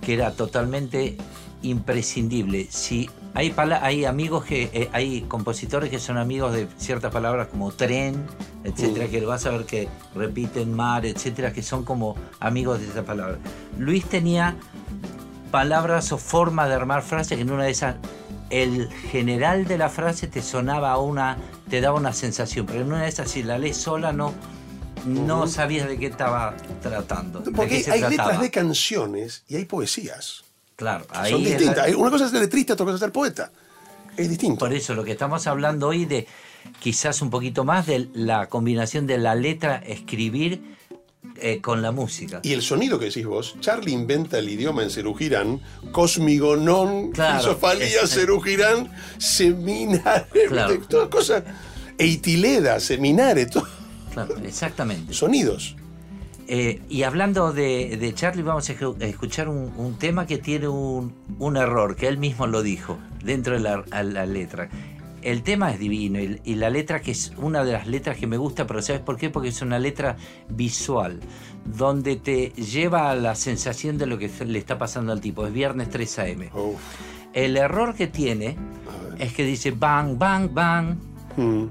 [0.01, 1.17] que era totalmente
[1.63, 2.67] imprescindible.
[2.69, 7.47] Si hay, pala- hay amigos que, eh, hay compositores que son amigos de ciertas palabras
[7.47, 8.25] como tren,
[8.63, 9.09] etcétera, Mm.
[9.11, 13.37] que vas a ver que repiten mar, etcétera, que son como amigos de esa palabra.
[13.77, 14.55] Luis tenía
[15.51, 17.95] palabras o formas de armar frases que en una de esas
[18.49, 21.37] el general de la frase te sonaba una
[21.69, 24.33] te daba una sensación pero en una de esas si la lees sola no
[25.05, 30.43] no sabías de qué estaba tratando Porque qué hay letras de canciones y hay poesías.
[30.79, 31.93] Claro ahí son la- distintas.
[31.95, 33.51] Una cosa es ser letrista, otra cosa es ser poeta.
[34.15, 34.59] Es distinto.
[34.59, 36.25] por eso lo que estamos hablando hoy de
[36.79, 40.77] quizás un poquito más de la combinación de la letra escribir
[41.41, 44.89] eh, con la música Y el sonido que decís vos, Charlie inventa el idioma en
[44.89, 45.61] Cerugirán,
[45.91, 51.43] Cosmigo non, Claro, Filosofalía es- Cerugirán, Seminare, todas cosas.
[51.97, 53.67] Eitileda, Seminare, todo.
[54.13, 55.75] Claro, exactamente Sonidos.
[56.51, 58.73] Eh, y hablando de, de Charlie, vamos a
[59.05, 63.53] escuchar un, un tema que tiene un, un error, que él mismo lo dijo dentro
[63.53, 64.67] de la, a la letra.
[65.21, 68.25] El tema es divino y, y la letra que es una de las letras que
[68.25, 69.29] me gusta, pero ¿sabes por qué?
[69.29, 70.17] Porque es una letra
[70.49, 71.19] visual,
[71.65, 75.45] donde te lleva a la sensación de lo que le está pasando al tipo.
[75.45, 76.49] Es viernes 3 a.m.
[77.33, 78.57] El error que tiene
[79.19, 80.95] es que dice bang, bang, bang,
[81.39, 81.69] Mm.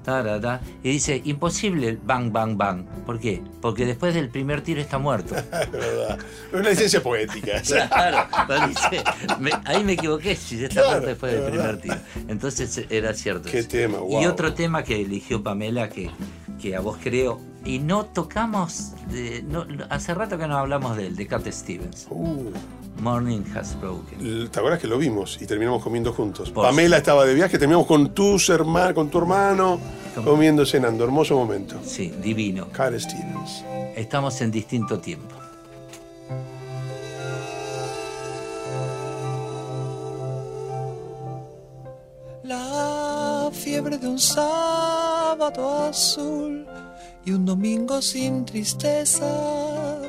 [0.82, 2.84] y dice imposible el bang, bang, bang.
[3.04, 3.42] ¿Por qué?
[3.60, 5.34] Porque después del primer tiro está muerto.
[5.62, 6.18] Es verdad.
[6.52, 7.62] Una licencia poética.
[7.88, 9.02] Claro, pero dice,
[9.40, 11.96] me- ahí me equivoqué, si esta Claro, parte después del primer tiro.
[12.28, 13.48] Entonces era cierto.
[13.50, 16.10] Qué tema, Y otro tema que eligió Pamela, que,
[16.60, 21.08] que a vos creo, y no tocamos, de- no- hace rato que no hablamos de
[21.08, 22.06] él, de Cat Stevens.
[22.10, 22.50] Uh,
[23.00, 24.50] Morning Has Broken.
[24.50, 26.50] ¿Te acuerdas que lo vimos y terminamos comiendo juntos?
[26.50, 29.78] Por Pamela estaba de viaje, terminamos con tus hermanos, con tu hermano,
[30.14, 30.30] ¿Cómo?
[30.32, 31.04] comiendo, cenando.
[31.04, 31.76] Hermoso momento.
[31.84, 32.68] Sí, divino.
[32.72, 33.64] Car Stevens.
[33.96, 35.34] Estamos en distinto tiempo.
[42.44, 46.66] La fiebre de un sábado azul
[47.24, 50.06] y un domingo sin tristezas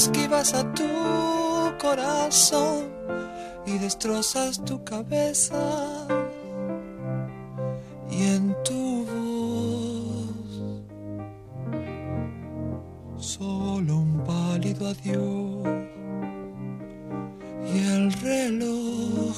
[0.00, 0.88] esquivas a tu
[1.78, 2.88] corazón
[3.66, 5.62] y destrozas tu cabeza.
[8.10, 10.42] Y en tu voz
[13.18, 15.68] solo un pálido adiós.
[17.72, 19.36] Y el reloj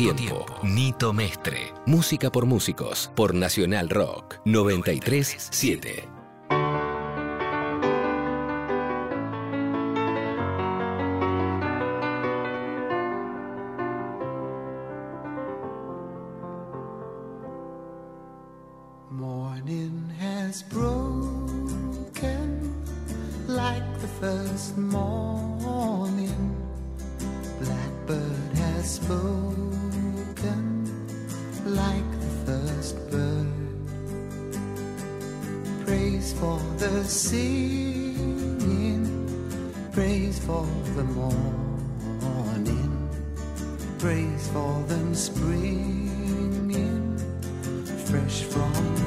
[0.00, 0.46] tiempo.
[0.62, 1.74] Nito Mestre.
[1.86, 3.10] Música por músicos.
[3.14, 4.36] Por Nacional Rock.
[4.44, 5.99] 937.
[40.20, 40.66] praise for
[40.96, 41.48] the morning,
[43.98, 46.68] praise for the springing
[48.04, 48.99] fresh from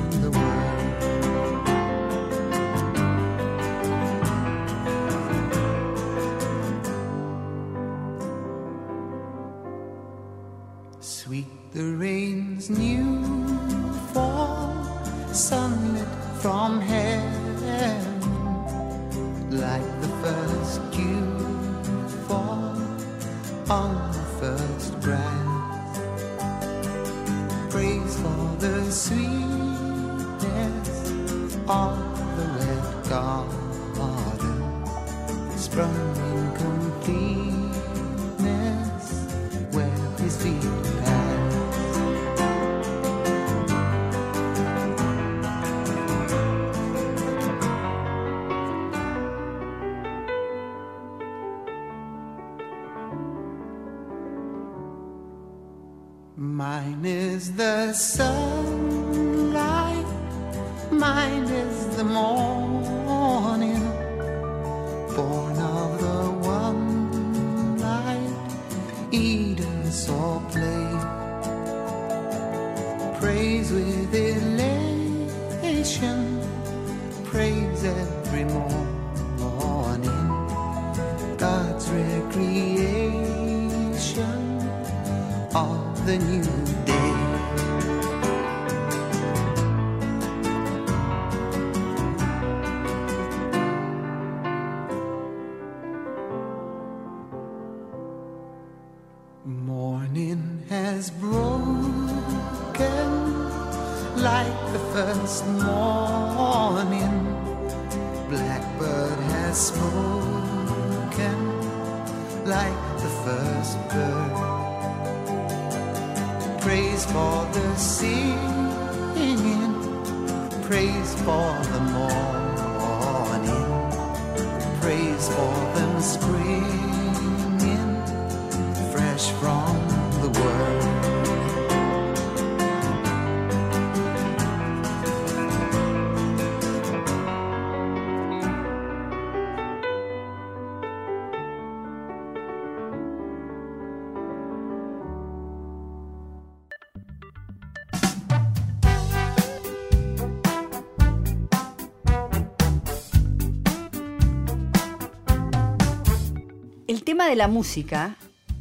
[157.14, 158.16] tema de la música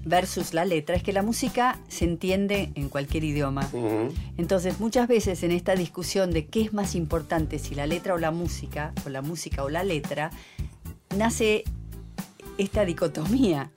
[0.04, 3.66] versus la letra es que la música se entiende en cualquier idioma.
[4.36, 8.18] Entonces, muchas veces en esta discusión de qué es más importante, si la letra o
[8.18, 10.30] la música, o la música o la letra,
[11.16, 11.64] nace
[12.58, 13.70] esta dicotomía.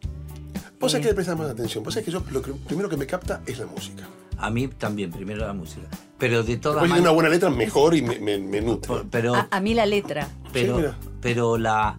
[0.77, 1.07] Vos sabés Eh.
[1.07, 1.81] que le prestas más atención.
[1.81, 4.03] Vos sabés que yo lo que- primero que me capta es la música.
[4.37, 5.87] A mí también, primero la música.
[6.17, 7.13] Pero de todas de una maneras.
[7.13, 8.87] buena letra, mejor y me, me, me nutre.
[8.89, 10.27] por- Pero, A, a mí la letra.
[10.51, 10.85] pero, Sí,
[11.21, 11.97] pero la.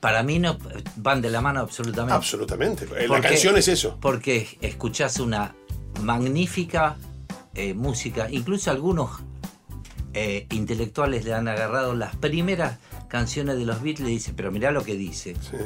[0.00, 0.56] Para mí no
[0.96, 2.14] van de la mano absolutamente.
[2.14, 2.86] Absolutamente.
[2.86, 3.98] La Porque- canción es eso.
[4.00, 5.54] Porque escuchás una
[6.02, 6.96] magnífica
[7.54, 9.10] eh, música, incluso algunos
[10.14, 12.78] eh, intelectuales le han agarrado las primeras
[13.08, 15.56] canciones de los Beatles y dicen, pero mirá lo que dice, Sí,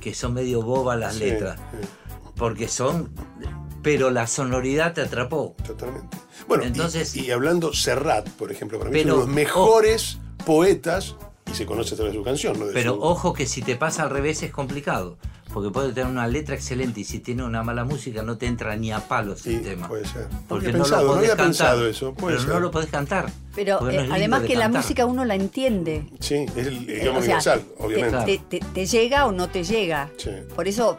[0.00, 1.88] que son medio bobas las sí, letras, sí,
[2.36, 3.10] porque son,
[3.82, 5.56] pero la sonoridad te atrapó.
[5.66, 6.16] totalmente.
[6.46, 11.16] Bueno, y- Entonces- y, hablando Serrat, por ejemplo, para mí Pero- de los mejores poetas
[11.52, 12.66] y se conoce a través de su canción, ¿no?
[12.66, 15.18] De Pero su- ojo que si te pasa al revés es complicado,
[15.52, 18.74] porque puede tener una letra excelente y si tiene una mala música no te entra
[18.76, 19.86] ni a palos Sí, el tema.
[19.88, 20.26] puede ser.
[20.30, 21.46] No Porque no pensado, lo no podés había cantar.
[21.46, 22.54] pensado eso, puede pero ser.
[22.54, 23.30] no lo podés cantar.
[23.54, 24.82] Pero no eh, lindo además de que la cantar.
[24.82, 26.06] música uno la entiende.
[26.20, 28.38] Sí, es el Eh, idioma o sea, universal, te- obviamente.
[28.48, 30.10] Te, te- te llega o no te llega.
[30.16, 30.30] Sí.
[30.54, 30.98] Por eso,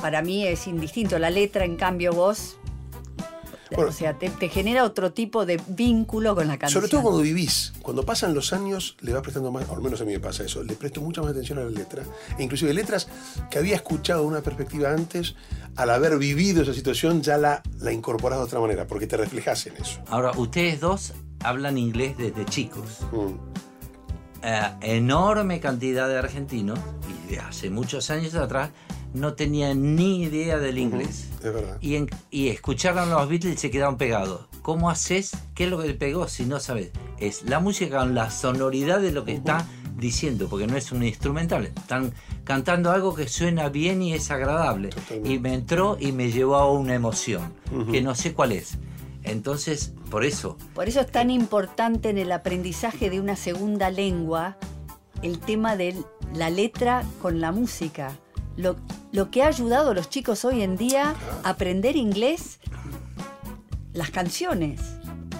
[0.00, 1.18] para mí es indistinto.
[1.18, 2.58] La letra, en cambio, vos.
[3.74, 3.90] Bueno.
[3.90, 6.80] o sea, te, te genera otro tipo de vínculo con la canción.
[6.80, 10.00] Sobre todo cuando vivís, cuando pasan los años, le vas prestando más, o al menos
[10.00, 12.04] a mí me pasa eso, le presto mucha más atención a la letra.
[12.38, 13.08] E inclusive letras
[13.50, 15.34] que había escuchado de una perspectiva antes,
[15.76, 19.66] al haber vivido esa situación, ya la, la incorporás de otra manera, porque te reflejas
[19.66, 20.00] en eso.
[20.08, 23.00] Ahora, ustedes dos hablan inglés desde chicos.
[23.12, 23.34] Mm.
[24.42, 28.70] Eh, enorme cantidad de argentinos, y de hace muchos años atrás,
[29.16, 31.28] no tenían ni idea del inglés.
[31.42, 31.78] Es verdad.
[31.80, 34.46] Y, en- y escucharon los Beatles y se quedaron pegados.
[34.62, 35.32] ¿Cómo haces?
[35.54, 36.90] ¿Qué es lo que te pegó si no sabes?
[37.18, 41.02] Es la música con la sonoridad de lo que está diciendo, porque no es un
[41.04, 41.66] instrumental.
[41.66, 42.12] Están
[42.44, 44.90] cantando algo que suena bien y es agradable.
[44.90, 45.32] Totalmente.
[45.32, 47.54] Y me entró y me llevó a una emoción,
[47.90, 48.76] que no sé cuál es.
[49.22, 54.56] Entonces, por eso, Por eso es tan importante en el aprendizaje de una segunda lengua
[55.22, 55.96] el tema de
[56.34, 58.12] la letra con la música.
[58.56, 58.76] Lo,
[59.12, 62.58] lo que ha ayudado a los chicos hoy en día a aprender inglés,
[63.92, 64.80] las canciones.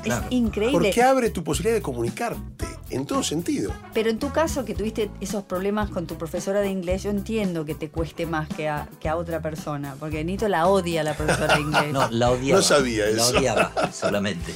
[0.02, 0.26] Claro.
[0.26, 0.78] Es increíble.
[0.78, 3.72] Porque abre tu posibilidad de comunicarte en todo sentido.
[3.92, 7.64] Pero en tu caso, que tuviste esos problemas con tu profesora de inglés, yo entiendo
[7.64, 9.96] que te cueste más que a, que a otra persona.
[9.98, 11.86] Porque Nito la odia a la profesora de inglés.
[11.92, 12.60] no, la odiaba.
[12.60, 13.36] No sabía La eso.
[13.36, 14.52] odiaba solamente.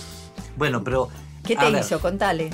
[0.57, 1.09] Bueno, pero...
[1.45, 2.01] ¿Qué te ver, hizo?
[2.01, 2.51] Contale.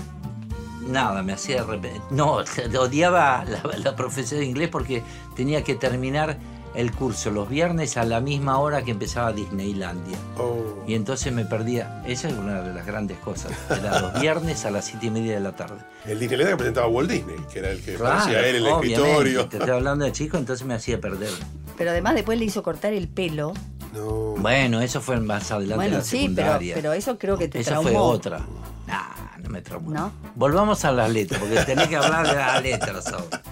[0.86, 2.00] Nada, me hacía arrepentir.
[2.10, 2.38] No,
[2.80, 5.02] odiaba la, la profesión de inglés porque
[5.34, 6.36] tenía que terminar
[6.74, 10.18] el curso los viernes a la misma hora que empezaba Disneylandia.
[10.36, 10.84] Oh.
[10.86, 12.02] Y entonces me perdía.
[12.06, 13.50] Esa es una de las grandes cosas.
[13.70, 15.78] Era los viernes a las siete y media de la tarde.
[16.04, 19.46] El Disneyland que presentaba Walt Disney, que era el que Claro, parecía él el escritorio.
[19.48, 21.30] Te estoy hablando de chico, entonces me hacía perder.
[21.78, 23.54] Pero además después le hizo cortar el pelo.
[23.94, 24.34] No.
[24.36, 26.74] Bueno, eso fue más adelante de Bueno, la sí, pero, secundaria.
[26.74, 27.88] pero eso creo que te Esa traumó.
[27.88, 28.40] fue otra.
[28.86, 29.02] Nah,
[29.46, 29.90] no me traumó.
[29.90, 30.12] ¿No?
[30.34, 33.42] Volvamos a las letras, porque tenés que hablar de las letras ahora.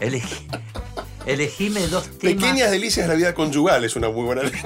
[0.00, 0.48] Elegí,
[1.26, 2.34] elegime dos temas.
[2.42, 4.60] Pequeñas delicias de la vida conyugal es una muy buena letra.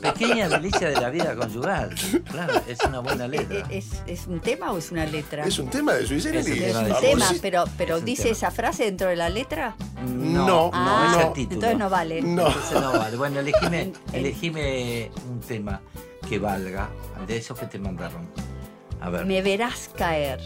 [0.00, 1.94] Pequeña delicia de la vida conyugal.
[2.30, 3.66] Claro, es una buena letra.
[3.70, 5.44] ¿Es, es un tema o es una letra?
[5.44, 6.48] Es un tema de Sui Generis.
[6.48, 8.32] Es un Es tema un de- tema, pero, pero Es un dice tema.
[8.32, 9.76] esa frase dentro de la letra.
[10.06, 11.54] No, no, Ah, es el título.
[11.56, 12.22] Entonces no vale.
[12.22, 12.46] No.
[12.48, 13.16] Entonces no vale.
[13.18, 15.80] Bueno, elegime, elegime un tema.
[16.28, 16.88] que valga,
[17.26, 18.26] de esos que te mandaron.
[19.00, 19.26] A ver.
[19.26, 20.40] Me verás caer.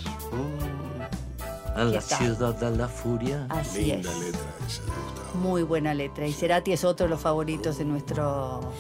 [1.75, 3.47] a la ciudad de la furia.
[3.51, 4.19] Así Linda es.
[4.21, 5.35] letra esa de Gustavo.
[5.41, 6.27] Muy buena letra.
[6.27, 8.73] Y Cerati es otro de los favoritos de nuestro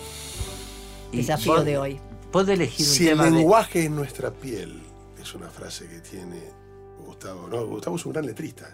[1.11, 2.01] Y desafío de hoy.
[2.31, 4.81] Puedo elegir un Si el tema de- lenguaje es nuestra piel,
[5.21, 6.41] es una frase que tiene
[7.05, 7.49] Gustavo.
[7.49, 8.73] No, Gustavo es un gran letrista.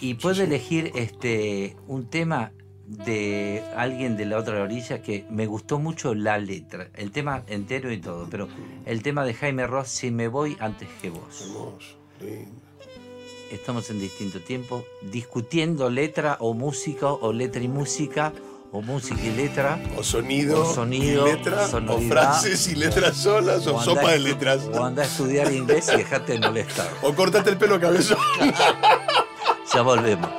[0.00, 2.50] Y puedo elegir este un tema
[2.86, 7.90] de alguien de la otra orilla que me gustó mucho la letra, el tema entero
[7.92, 8.48] y todo, pero
[8.84, 11.42] el tema de Jaime Ross, Si me voy antes que vos.
[11.42, 12.64] Hermoso, lindo.
[13.50, 18.32] Estamos en distinto tiempo discutiendo letra o música o letra y música
[18.72, 19.80] o música y letra.
[19.96, 24.18] O sonido, O sonido, y letra, o frases y letras solas, o, andá sopa de
[24.18, 24.68] letras.
[24.72, 26.88] O anda a estudiar inglés y dejate de molestar.
[27.02, 28.18] O cortate el pelo cabezón.
[29.72, 30.30] Ya volvemos.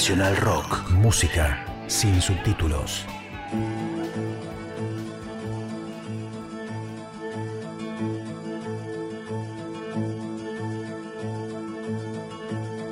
[0.00, 0.88] Nacional Rock.
[0.92, 3.04] Música sin subtítulos.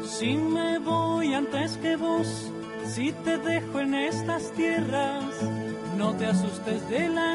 [0.05, 2.53] Si me voy antes que vos,
[2.87, 5.25] si te dejo en estas tierras,
[5.97, 7.28] no te asustes de la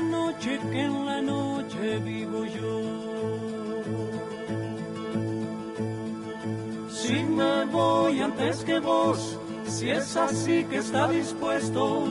[9.83, 12.07] si es así que está dispuesto,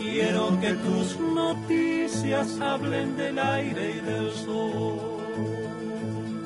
[0.00, 4.98] quiero que tus noticias hablen del aire y del sol.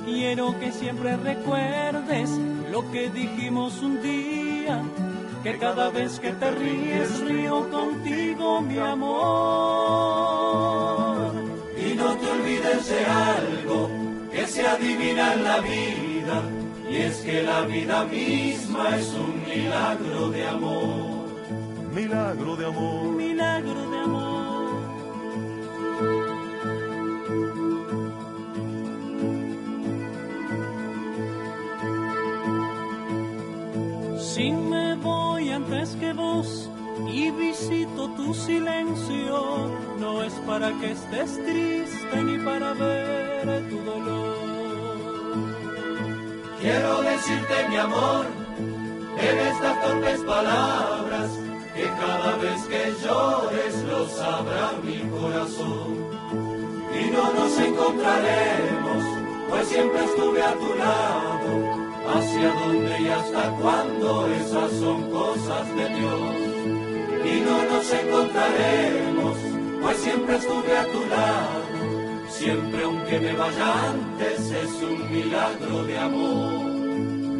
[0.04, 2.28] Quiero que siempre recuerdes
[2.70, 4.82] lo que dijimos un día,
[5.42, 9.08] que cada vez que te ríes río contigo, mi amor.
[11.78, 13.88] Y no te olvides de algo
[14.30, 16.42] que se adivina en la vida,
[16.90, 21.28] y es que la vida misma es un milagro de amor.
[21.92, 23.16] Milagro de amor.
[23.16, 24.48] Milagro de amor.
[34.18, 36.70] Si me voy antes que vos
[37.06, 44.47] y visito tu silencio, no es para que estés triste ni para ver tu dolor.
[46.68, 48.26] Quiero decirte mi amor
[49.18, 51.30] en estas torpes palabras
[51.74, 55.96] que cada vez que llores lo sabrá mi corazón.
[57.00, 59.02] Y no nos encontraremos,
[59.48, 61.50] pues siempre estuve a tu lado
[62.14, 66.34] hacia dónde y hasta cuándo, esas son cosas de Dios.
[67.32, 69.36] Y no nos encontraremos,
[69.80, 71.77] pues siempre estuve a tu lado,
[72.38, 76.64] siempre aunque me vaya antes, es un milagro de amor.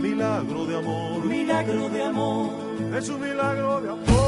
[0.03, 1.25] Milagro de amor.
[1.25, 2.51] Milagro de amor.
[2.97, 4.28] Es un milagro de amor.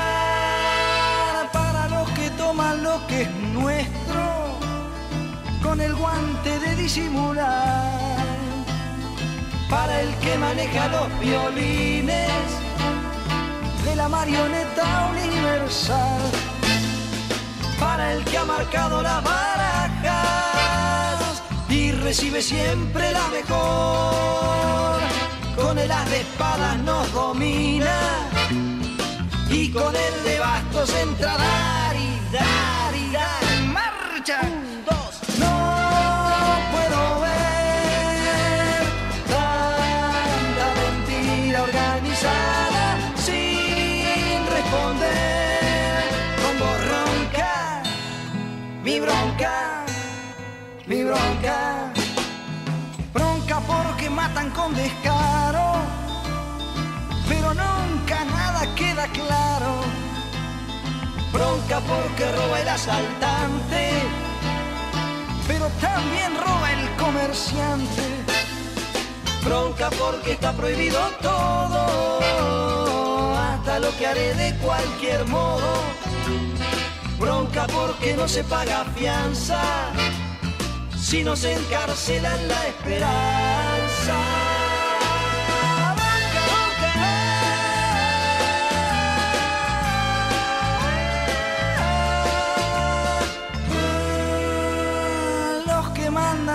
[2.75, 4.21] lo que es nuestro
[5.63, 7.91] con el guante de disimular.
[9.69, 12.29] Para el que maneja los violines
[13.85, 16.21] de la marioneta universal.
[17.79, 20.21] Para el que ha marcado las barajas
[21.69, 24.99] y recibe siempre la mejor.
[25.55, 27.99] Con el as de espadas nos domina
[29.49, 31.80] y con el de bastos entra
[32.31, 32.71] dar.
[33.73, 34.39] ¡Marcha!
[34.43, 35.53] Un, dos, no
[36.71, 38.83] puedo ver
[39.27, 42.85] tanta mentira organizada
[43.17, 46.03] sin responder.
[46.43, 47.83] Como ronca,
[48.83, 49.85] mi bronca,
[50.87, 51.91] mi bronca.
[53.13, 55.73] Bronca porque matan con descaro,
[57.27, 60.10] pero nunca nada queda claro.
[61.31, 63.91] Bronca porque roba el asaltante,
[65.47, 68.03] pero también roba el comerciante.
[69.43, 71.87] Bronca porque está prohibido todo,
[73.35, 75.73] hasta lo que haré de cualquier modo.
[77.17, 79.61] Bronca porque no se paga fianza
[80.99, 84.40] si nos encarcelan la esperanza.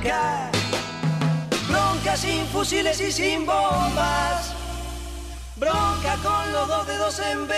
[0.00, 0.50] Bronca.
[1.68, 4.52] Bronca sin fusiles y sin bombas.
[5.56, 7.54] Bronca con los dos dedos en B.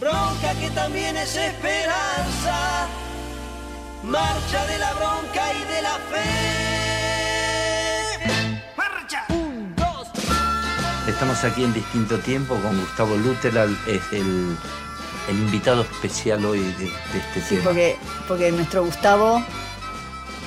[0.00, 2.86] Bronca que también es esperanza.
[4.02, 6.24] Marcha de la bronca y de la fe.
[8.76, 9.24] Marcha.
[9.28, 10.08] Un, dos.
[11.06, 13.56] Estamos aquí en distinto tiempo con Gustavo Luther,
[13.86, 14.56] es el,
[15.28, 17.64] el invitado especial hoy de, de este Sí, tema.
[17.66, 17.96] porque,
[18.26, 19.40] porque nuestro Gustavo,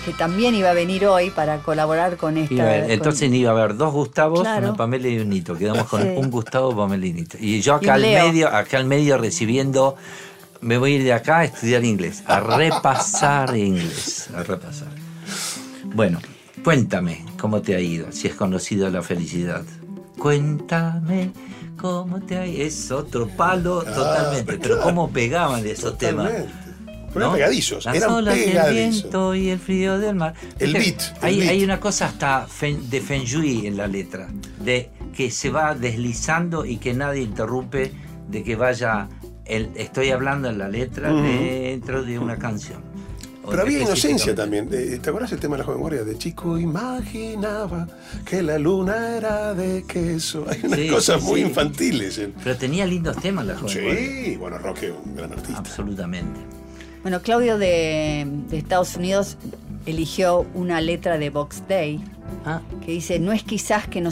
[0.06, 2.54] que también iba a venir hoy para colaborar con esta.
[2.54, 4.68] Iba- con- entonces iba a haber dos Gustavos, Claro.
[4.70, 5.58] una Pamela y un Nito.
[5.58, 6.10] Quedamos con Sí.
[6.16, 7.38] un Gustavo, Pamela y Nito.
[7.40, 8.26] Y yo acá al Leo.
[8.28, 9.96] medio, acá al medio recibiendo,
[10.62, 14.88] me voy a ir de acá a estudiar inglés, a repasar inglés, a repasar.
[15.94, 16.20] Bueno,
[16.64, 19.64] cuéntame cómo te ha ido, si has conocido la felicidad.
[20.18, 21.32] Cuéntame
[21.80, 22.64] cómo te ha ido.
[22.64, 24.82] Es otro palo Ah, totalmente, pero claro.
[24.84, 26.32] cómo pegaban esos temas.
[27.16, 29.02] Pero eran pegadizos, Las eran olas pegadizos.
[29.02, 30.36] viento y el frío del mar.
[30.60, 31.50] El beat, el hay, beat.
[31.50, 32.46] hay una cosa hasta
[32.90, 34.28] de Feng Shui en la letra,
[34.64, 37.92] de que se va deslizando y que nadie interrumpe,
[38.30, 39.08] de que vaya.
[39.46, 42.82] el- estoy hablando en la letra dentro de una canción.
[43.48, 44.68] Pero había inocencia también.
[44.70, 46.04] ¿Te acuerdas el tema de la joven guardia?
[46.04, 47.88] De chico imaginaba
[48.26, 50.46] que la luna era de queso.
[50.50, 51.48] Hay unas Sí, cosas sí, muy sí.
[51.48, 52.22] infantiles.
[52.44, 53.84] Pero tenía lindos temas la joven.
[53.84, 54.08] guardia.
[54.26, 55.60] Sí, bueno, Roque, un gran artista.
[55.60, 56.40] Absolutamente.
[57.06, 59.38] Bueno, Claudio de, de Estados Unidos
[59.86, 62.04] eligió una letra de Box Day
[62.46, 64.10] Ah, que dice, no es quizás que no,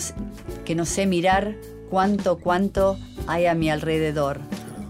[0.64, 1.56] que no sé mirar
[1.90, 4.40] cuánto, cuánto hay a mi alrededor,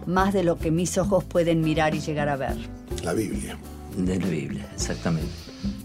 [0.06, 2.58] más de lo que mis ojos pueden mirar y llegar a ver.
[3.06, 3.58] La Biblia.
[3.96, 5.32] De la Biblia, exactamente.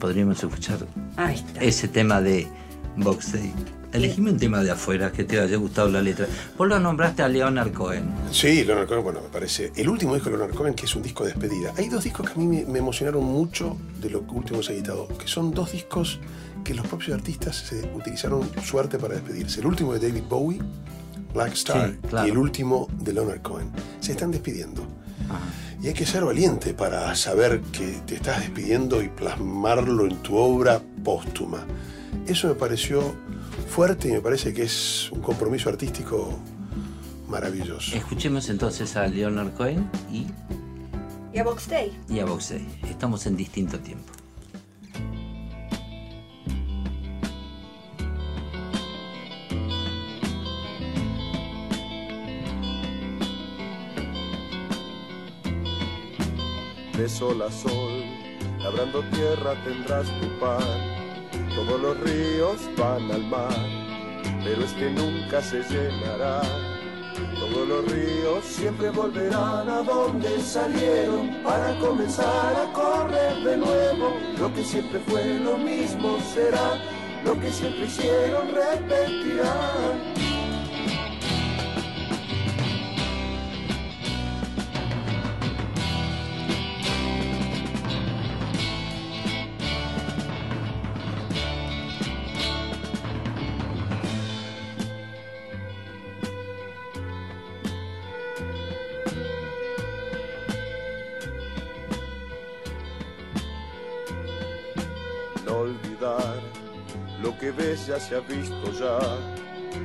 [0.01, 0.79] Podríamos escuchar
[1.17, 1.61] Ahí está.
[1.61, 2.49] ese tema de
[2.97, 3.53] Box Day.
[3.93, 6.27] Elegime un tema de afuera que te haya gustado la letra.
[6.59, 8.05] Vos lo nombraste a Leonard Cohen.
[8.31, 9.73] Sí, Leonard Cohen, bueno, me parece.
[9.77, 11.73] El último disco de Leonard Cohen, que es un disco de despedida.
[11.77, 14.73] Hay dos discos que a mí me, me emocionaron mucho de lo que último se
[14.73, 16.21] ha editado, que son dos discos
[16.65, 19.61] que los propios artistas se utilizaron suerte para despedirse.
[19.61, 20.61] El último de David Bowie,
[21.33, 22.29] Black Star, Sí, claro.
[22.29, 23.71] y el último de Leonard Cohen.
[24.01, 24.87] Se están despidiendo.
[25.83, 30.37] Y hay que ser valiente para saber que te estás despidiendo y plasmarlo en tu
[30.37, 31.65] obra póstuma.
[32.27, 33.15] Eso me pareció
[33.67, 36.39] fuerte y me parece que es un compromiso artístico
[37.29, 37.97] maravilloso.
[37.97, 40.27] Escuchemos entonces a Leonard Cohen y,
[41.33, 41.97] Y a Box Day.
[42.09, 42.67] y a Box Day.
[42.89, 44.13] Estamos en distinto tiempo.
[56.99, 58.03] de sol a sol,
[58.61, 60.98] labrando tierra tendrás tu pan.
[61.59, 63.53] Todos los ríos van al mar,
[64.45, 66.41] pero este nunca se llenará.
[67.35, 74.17] Todos los ríos siempre volverán a donde salieron para comenzar a correr de nuevo.
[74.39, 76.81] Lo que siempre fue lo mismo será,
[77.25, 80.18] lo que siempre hicieron repetirán.
[108.01, 108.99] Se ha visto ya.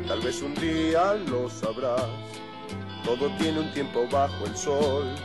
[0.08, 2.10] Tal vez un día lo sabrás.
[3.04, 5.16] Todo tiene un tiempo bajo el sol,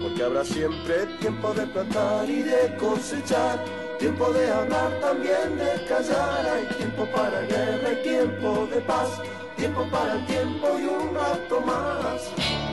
[0.00, 3.64] porque habrá siempre tiempo de plantar y de cosechar.
[3.98, 6.46] Tiempo de hablar, también de callar.
[6.46, 9.20] Hay tiempo para guerra y tiempo de paz.
[9.56, 12.71] Tiempo para el tiempo y un rato más.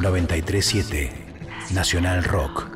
[0.00, 1.12] Noventa y tres siete,
[1.74, 2.75] Nacional Rock.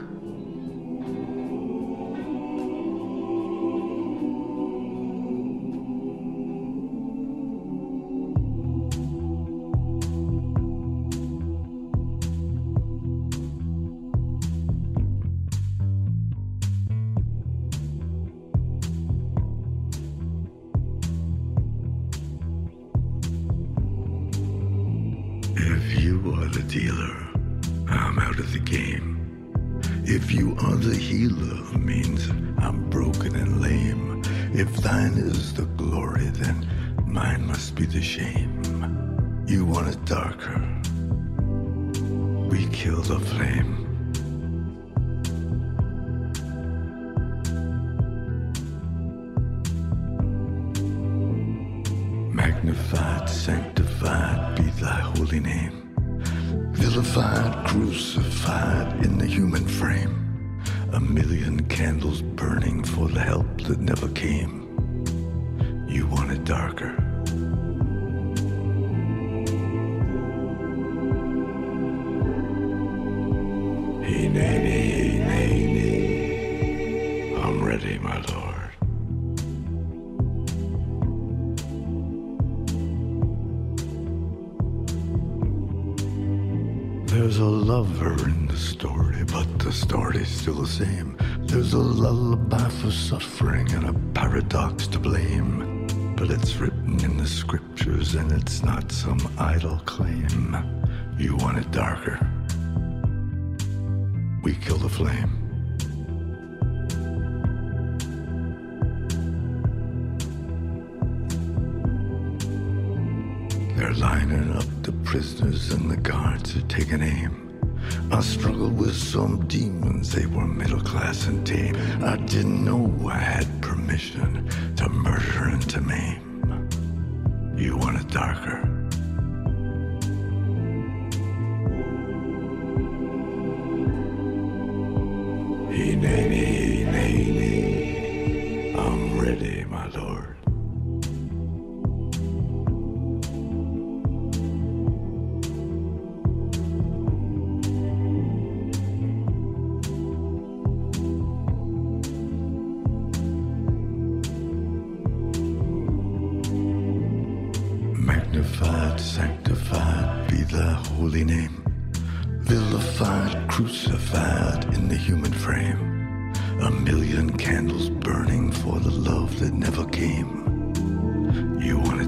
[119.10, 121.74] some demons, they were middle class and tame.
[122.04, 124.48] I didn't know I had permission.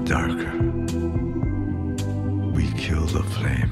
[0.05, 0.51] darker.
[2.51, 3.71] We kill the flame.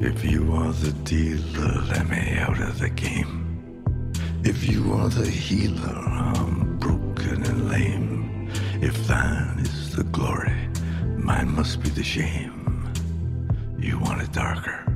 [0.00, 3.82] If you are the dealer, let me out of the game.
[4.44, 8.50] If you are the healer, I'm broken and lame.
[8.80, 10.68] If thine is the glory,
[11.16, 12.92] mine must be the shame.
[13.78, 14.87] You want it darker.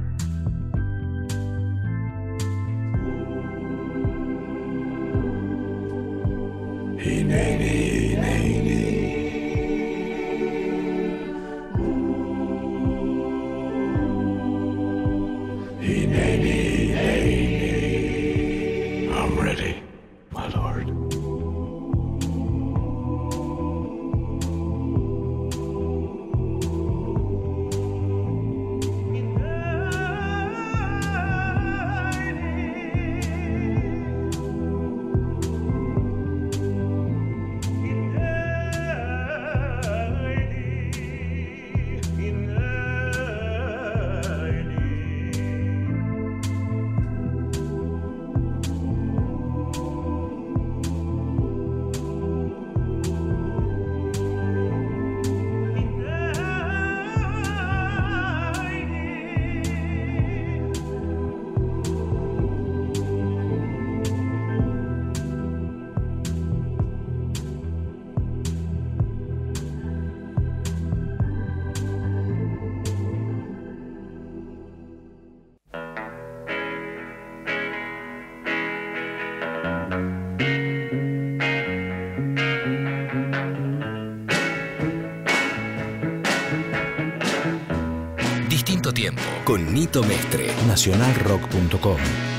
[90.00, 90.50] Mestre.
[90.66, 92.31] Nacionalrock.com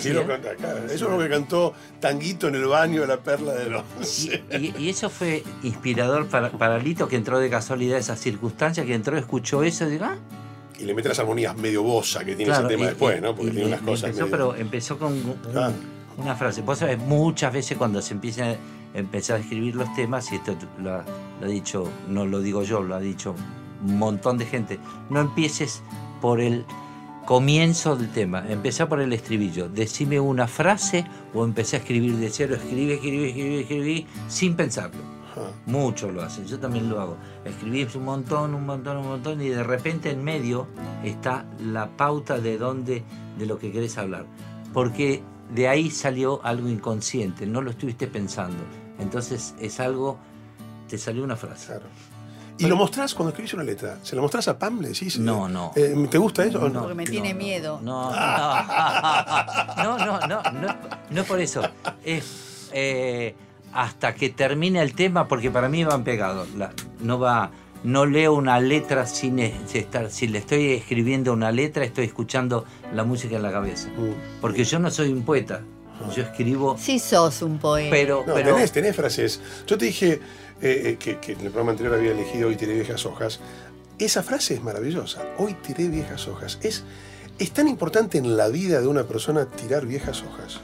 [0.00, 0.22] Así Decía.
[0.22, 0.74] lo canta acá.
[0.86, 3.82] Eso es lo que cantó Tanguito en el baño de la perla de los.
[4.58, 8.84] Y, y eso fue inspirador para, para Lito, que entró de casualidad a esa circunstancia,
[8.84, 10.16] que entró, escuchó eso y dijo, ah,
[10.78, 13.34] Y le mete las armonías medio bosa que tiene Claro, ese tema y- después, ¿no?
[13.34, 15.70] Porque tiene unas cosas empezó, medio- pero empezó con un- Ah.
[16.16, 16.62] una frase.
[16.62, 18.54] Vos sabés, muchas veces cuando se empieza
[18.94, 21.04] empezar a escribir los temas, y esto lo ha,
[21.40, 23.34] lo ha dicho, no lo digo yo, lo ha dicho
[23.86, 24.78] un montón de gente,
[25.10, 25.80] no empieces
[26.20, 26.64] por el
[27.26, 32.30] comienzo del tema, empezá por el estribillo, decime una frase o empecé a escribir de
[32.30, 35.20] cero, escribí, escribí, escribí, escribí, sin pensarlo.
[35.66, 37.16] Muchos lo hacen, yo también lo hago.
[37.44, 40.66] Escribís un montón, un montón, un montón y de repente en medio
[41.04, 43.04] está la pauta de dónde,
[43.38, 44.26] de lo que querés hablar.
[44.72, 45.22] Porque
[45.54, 48.62] de ahí salió algo inconsciente, no lo estuviste pensando.
[48.98, 50.18] Entonces es algo,
[50.88, 51.74] te salió una frase.
[52.60, 53.98] ¿Y lo mostrás cuando escribís una letra?
[54.02, 54.80] ¿Se lo mostrás a Pam?
[54.80, 55.18] ¿Le decís?
[55.18, 55.72] No, no.
[55.76, 56.60] Eh, ¿Te gusta eso?
[56.62, 56.80] o no?
[56.80, 57.80] Porque me tiene miedo.
[57.82, 58.16] No, no,
[59.76, 60.76] no, no, no, no,
[61.10, 61.62] no es por eso.
[62.04, 63.34] Es eh,
[63.72, 66.48] hasta que termine el tema, porque para mí van pegados.
[66.56, 67.50] La- no va,
[67.84, 72.64] no leo una letra sin es- estar, si le estoy escribiendo una letra, estoy escuchando
[72.94, 73.88] la música en la cabeza.
[73.88, 74.40] Mm.
[74.40, 75.62] Porque yo no soy un poeta.
[76.14, 76.76] Yo escribo.
[76.78, 77.90] Sí sos un poeta.
[77.90, 79.40] Pero, No, pero tenés, tenés frases.
[79.66, 80.20] Yo te dije
[80.62, 83.40] eh, eh, que, que en el programa anterior había elegido Hoy tiré viejas hojas.
[83.98, 85.22] Esa frase es maravillosa.
[85.38, 86.58] Hoy tiré viejas hojas.
[86.62, 86.84] Es,
[87.38, 90.60] es tan importante en la vida de una persona tirar viejas hojas.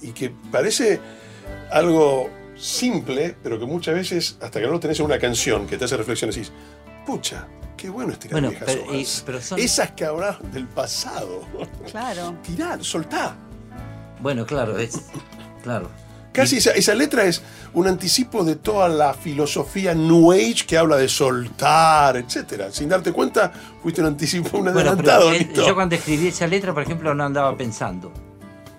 [0.00, 1.00] Y que parece
[1.70, 5.78] algo simple, pero que muchas veces, hasta que no lo tenés en una canción que
[5.78, 6.52] te hace reflexión, decís,
[7.06, 7.46] pucha,
[7.82, 9.22] qué bueno es tirar Bueno, viejas pero- y- hojas.
[9.26, 11.42] pero son- Esas que habrás del pasado.
[11.90, 12.34] Claro.
[12.42, 13.34] Tirar, soltá.
[14.20, 15.00] bueno, claro, es.
[15.64, 15.88] Claro.
[16.32, 17.42] Casi esa, esa letra es
[17.74, 22.70] un anticipo de toda la filosofía New Age que habla de soltar, etcétera.
[22.72, 23.52] Sin darte cuenta,
[23.82, 25.26] fuiste un anticipo, un Bueno, adelantado.
[25.30, 25.66] pero él- Lito.
[25.66, 28.12] yo cuando escribí esa letra, por ejemplo, no andaba pensando.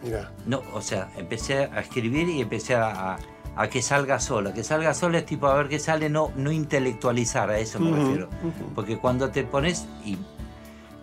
[0.02, 0.32] Mirá.
[0.48, 3.18] No, o sea, empecé a escribir y empecé a,
[3.56, 4.54] a que salga sola.
[4.54, 7.90] Que salga sola es tipo a ver qué sale, no, no intelectualizar, a eso me
[7.90, 8.30] Ujú, refiero.
[8.76, 10.18] Porque cuando te pones y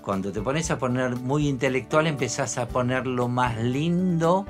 [0.03, 4.47] cuando te pones a poner muy intelectual empezás a ponerlo más lindo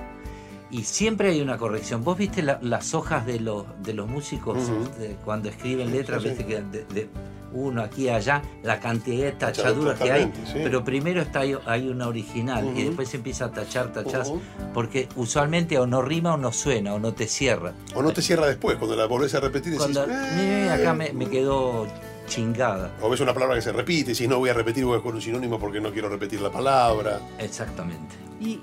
[0.70, 2.04] y siempre hay una corrección.
[2.04, 4.56] ¿Vos viste la- las hojas de los, de los músicos
[4.98, 6.22] de- cuando escriben letras?
[6.22, 6.34] Sí, sí.
[6.34, 7.08] Viste que de, de
[7.52, 10.60] uno aquí y allá, la cantidad de tachaduras que hay, sí.
[10.62, 14.40] pero primero está hay, hay una original y después se empieza a tachar, tachar, Ujú.
[14.72, 17.72] porque usualmente o no rima o no suena o no te cierra.
[17.92, 20.66] O no te cierra después, cuando la volvés a repetir decís, Cuando, "Eh".
[20.66, 21.88] "Eh, acá me, me quedó
[22.28, 22.92] chingada.
[23.02, 25.02] O ves una palabra que se repite y decís, no voy a repetir, voy a
[25.02, 27.18] con un sinónimo porque no quiero repetir la palabra.
[27.40, 28.14] Exactamente.
[28.40, 28.60] Y,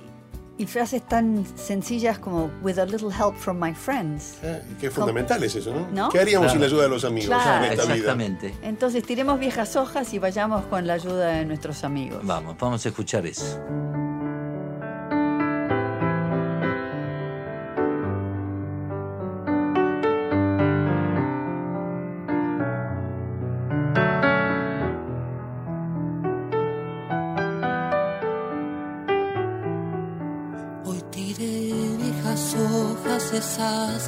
[0.60, 4.38] y frases tan sencillas como with a little help from my friends.
[4.44, 5.88] Eh, y qué fundamental es eso, ¿no?
[5.92, 6.10] ¿No?
[6.10, 6.52] ¿Qué haríamos Claro.
[6.54, 7.66] sin la ayuda de los amigos Claro.
[7.66, 7.94] en esta vida?
[7.96, 8.54] Exactamente.
[8.64, 12.22] Entonces tiremos viejas hojas y vayamos con la ayuda de nuestros amigos.
[12.24, 13.60] Vamos, vamos a escuchar eso.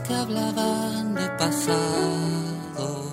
[0.06, 3.03] Que hablaban de pasado.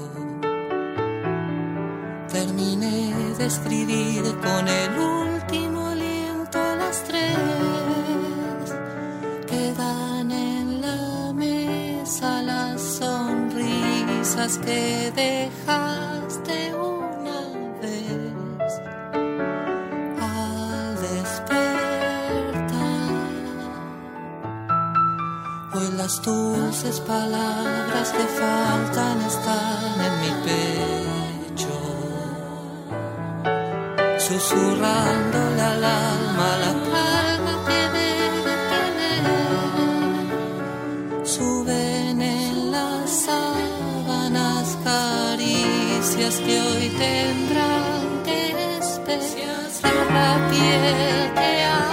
[2.29, 7.37] Terminé de escribir con el último aliento a las tres.
[9.47, 15.96] Quedan en la mesa las sonrisas que dejaste
[26.77, 31.77] dulces palabras que faltan están en mi pecho,
[34.19, 39.25] susurrándole al alma la calma que debe tener.
[41.27, 48.41] Suben en las sábanas caricias que hoy tendrán que
[48.79, 49.71] esperar
[50.13, 51.86] la piel que ama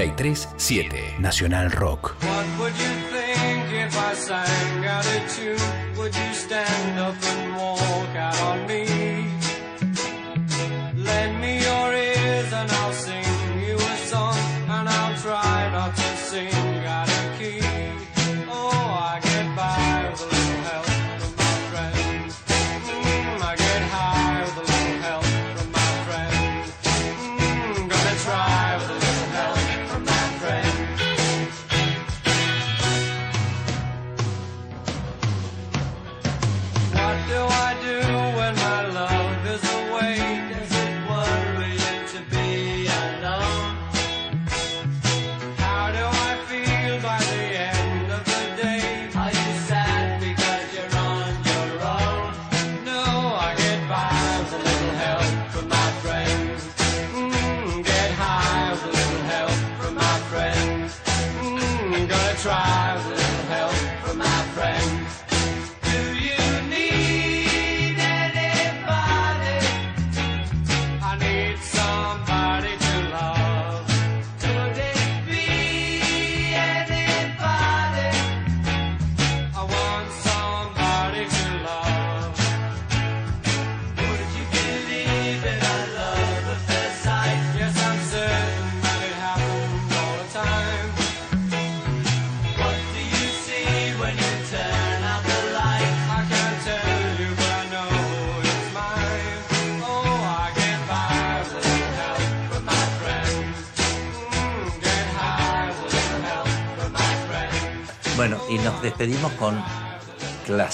[0.00, 2.16] 937 Nacional Rock.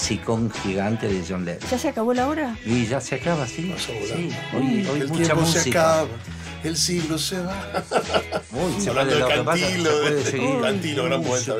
[0.07, 1.69] musicón gigante de John Lennon.
[1.69, 2.57] ¿Ya se acabó la hora?
[2.65, 3.73] Y ya se acaba, sí.
[3.77, 4.29] sí.
[4.55, 5.61] Hoy, hoy el mucha música.
[5.63, 6.07] Se acaba.
[6.63, 7.83] El siglo se va.
[8.53, 11.55] Uy, se Hablando del cantilo, de este, uy, cantilo, gran poeta.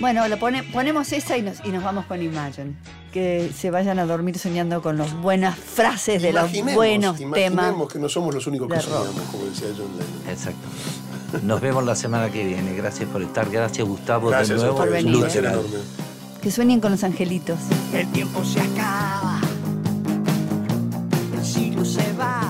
[0.00, 2.74] Bueno, lo pone, ponemos esa y nos, y nos vamos con Imagine
[3.12, 7.34] que se vayan a dormir soñando con las buenas frases de imaginemos, los buenos imaginemos
[7.34, 7.64] temas.
[7.64, 10.28] Imaginemos que no somos los únicos que soñamos, como decía John Lennon.
[10.28, 10.68] Exacto.
[11.42, 12.74] Nos vemos la semana que viene.
[12.74, 13.50] Gracias por estar.
[13.50, 14.28] Gracias, Gustavo.
[14.28, 14.78] Gracias, de nuevo.
[14.78, 16.07] por venir.
[16.42, 17.58] Que sueñen con los angelitos.
[17.92, 19.40] El tiempo se acaba,
[21.36, 22.47] el siglo se va.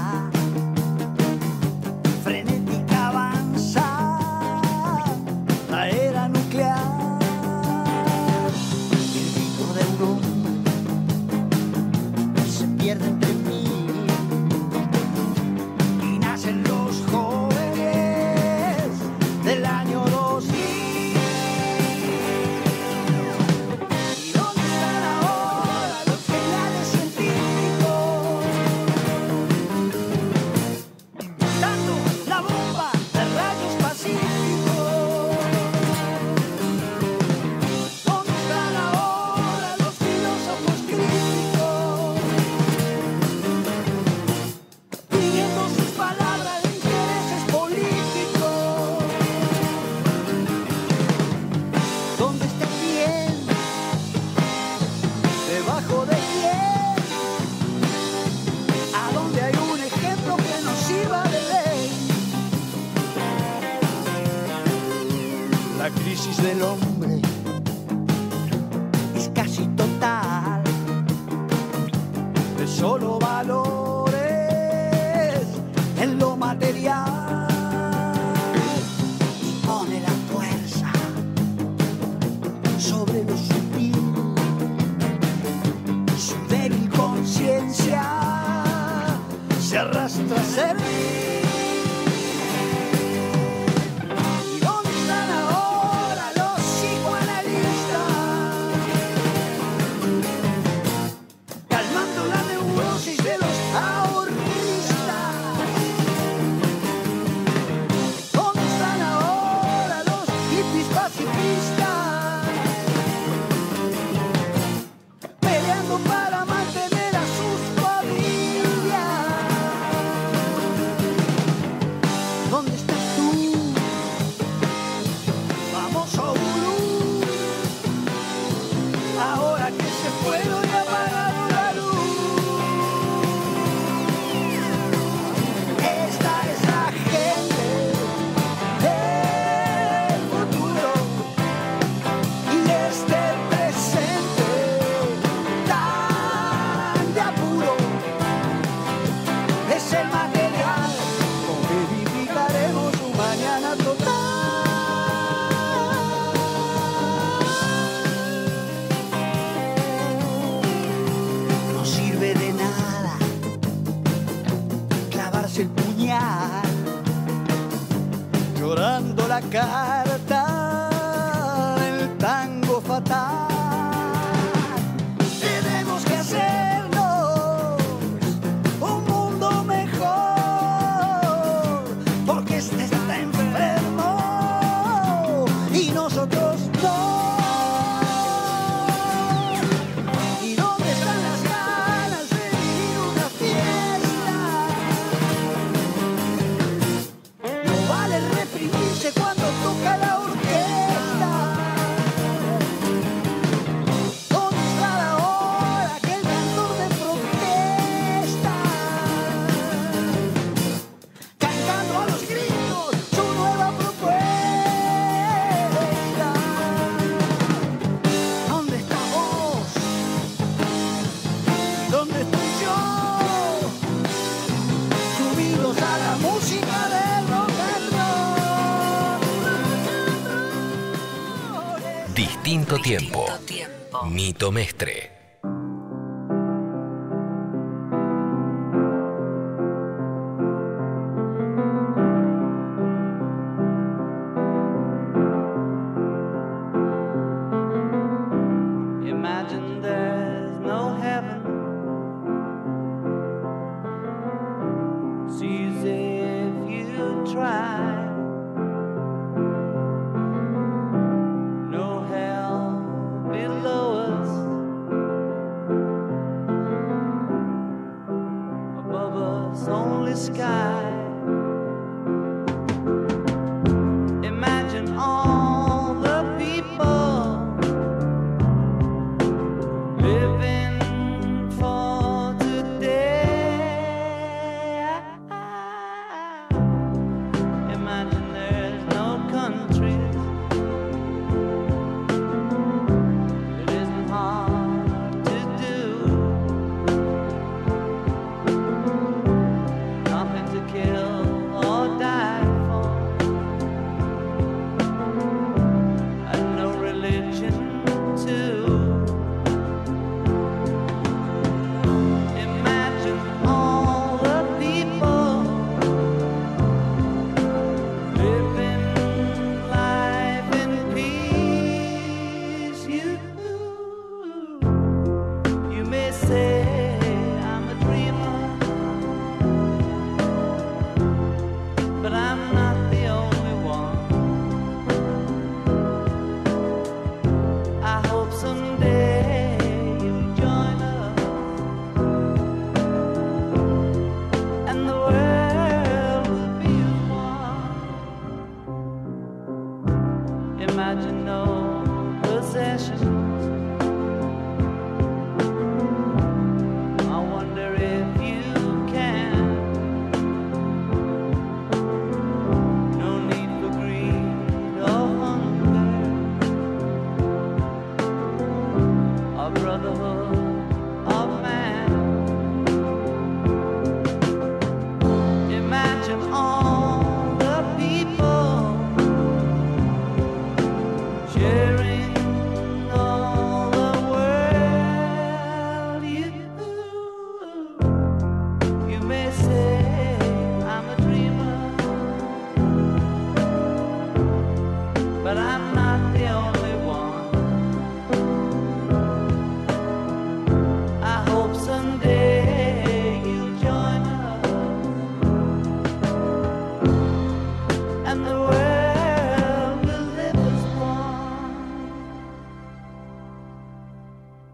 [234.05, 235.18] Nito Mestre.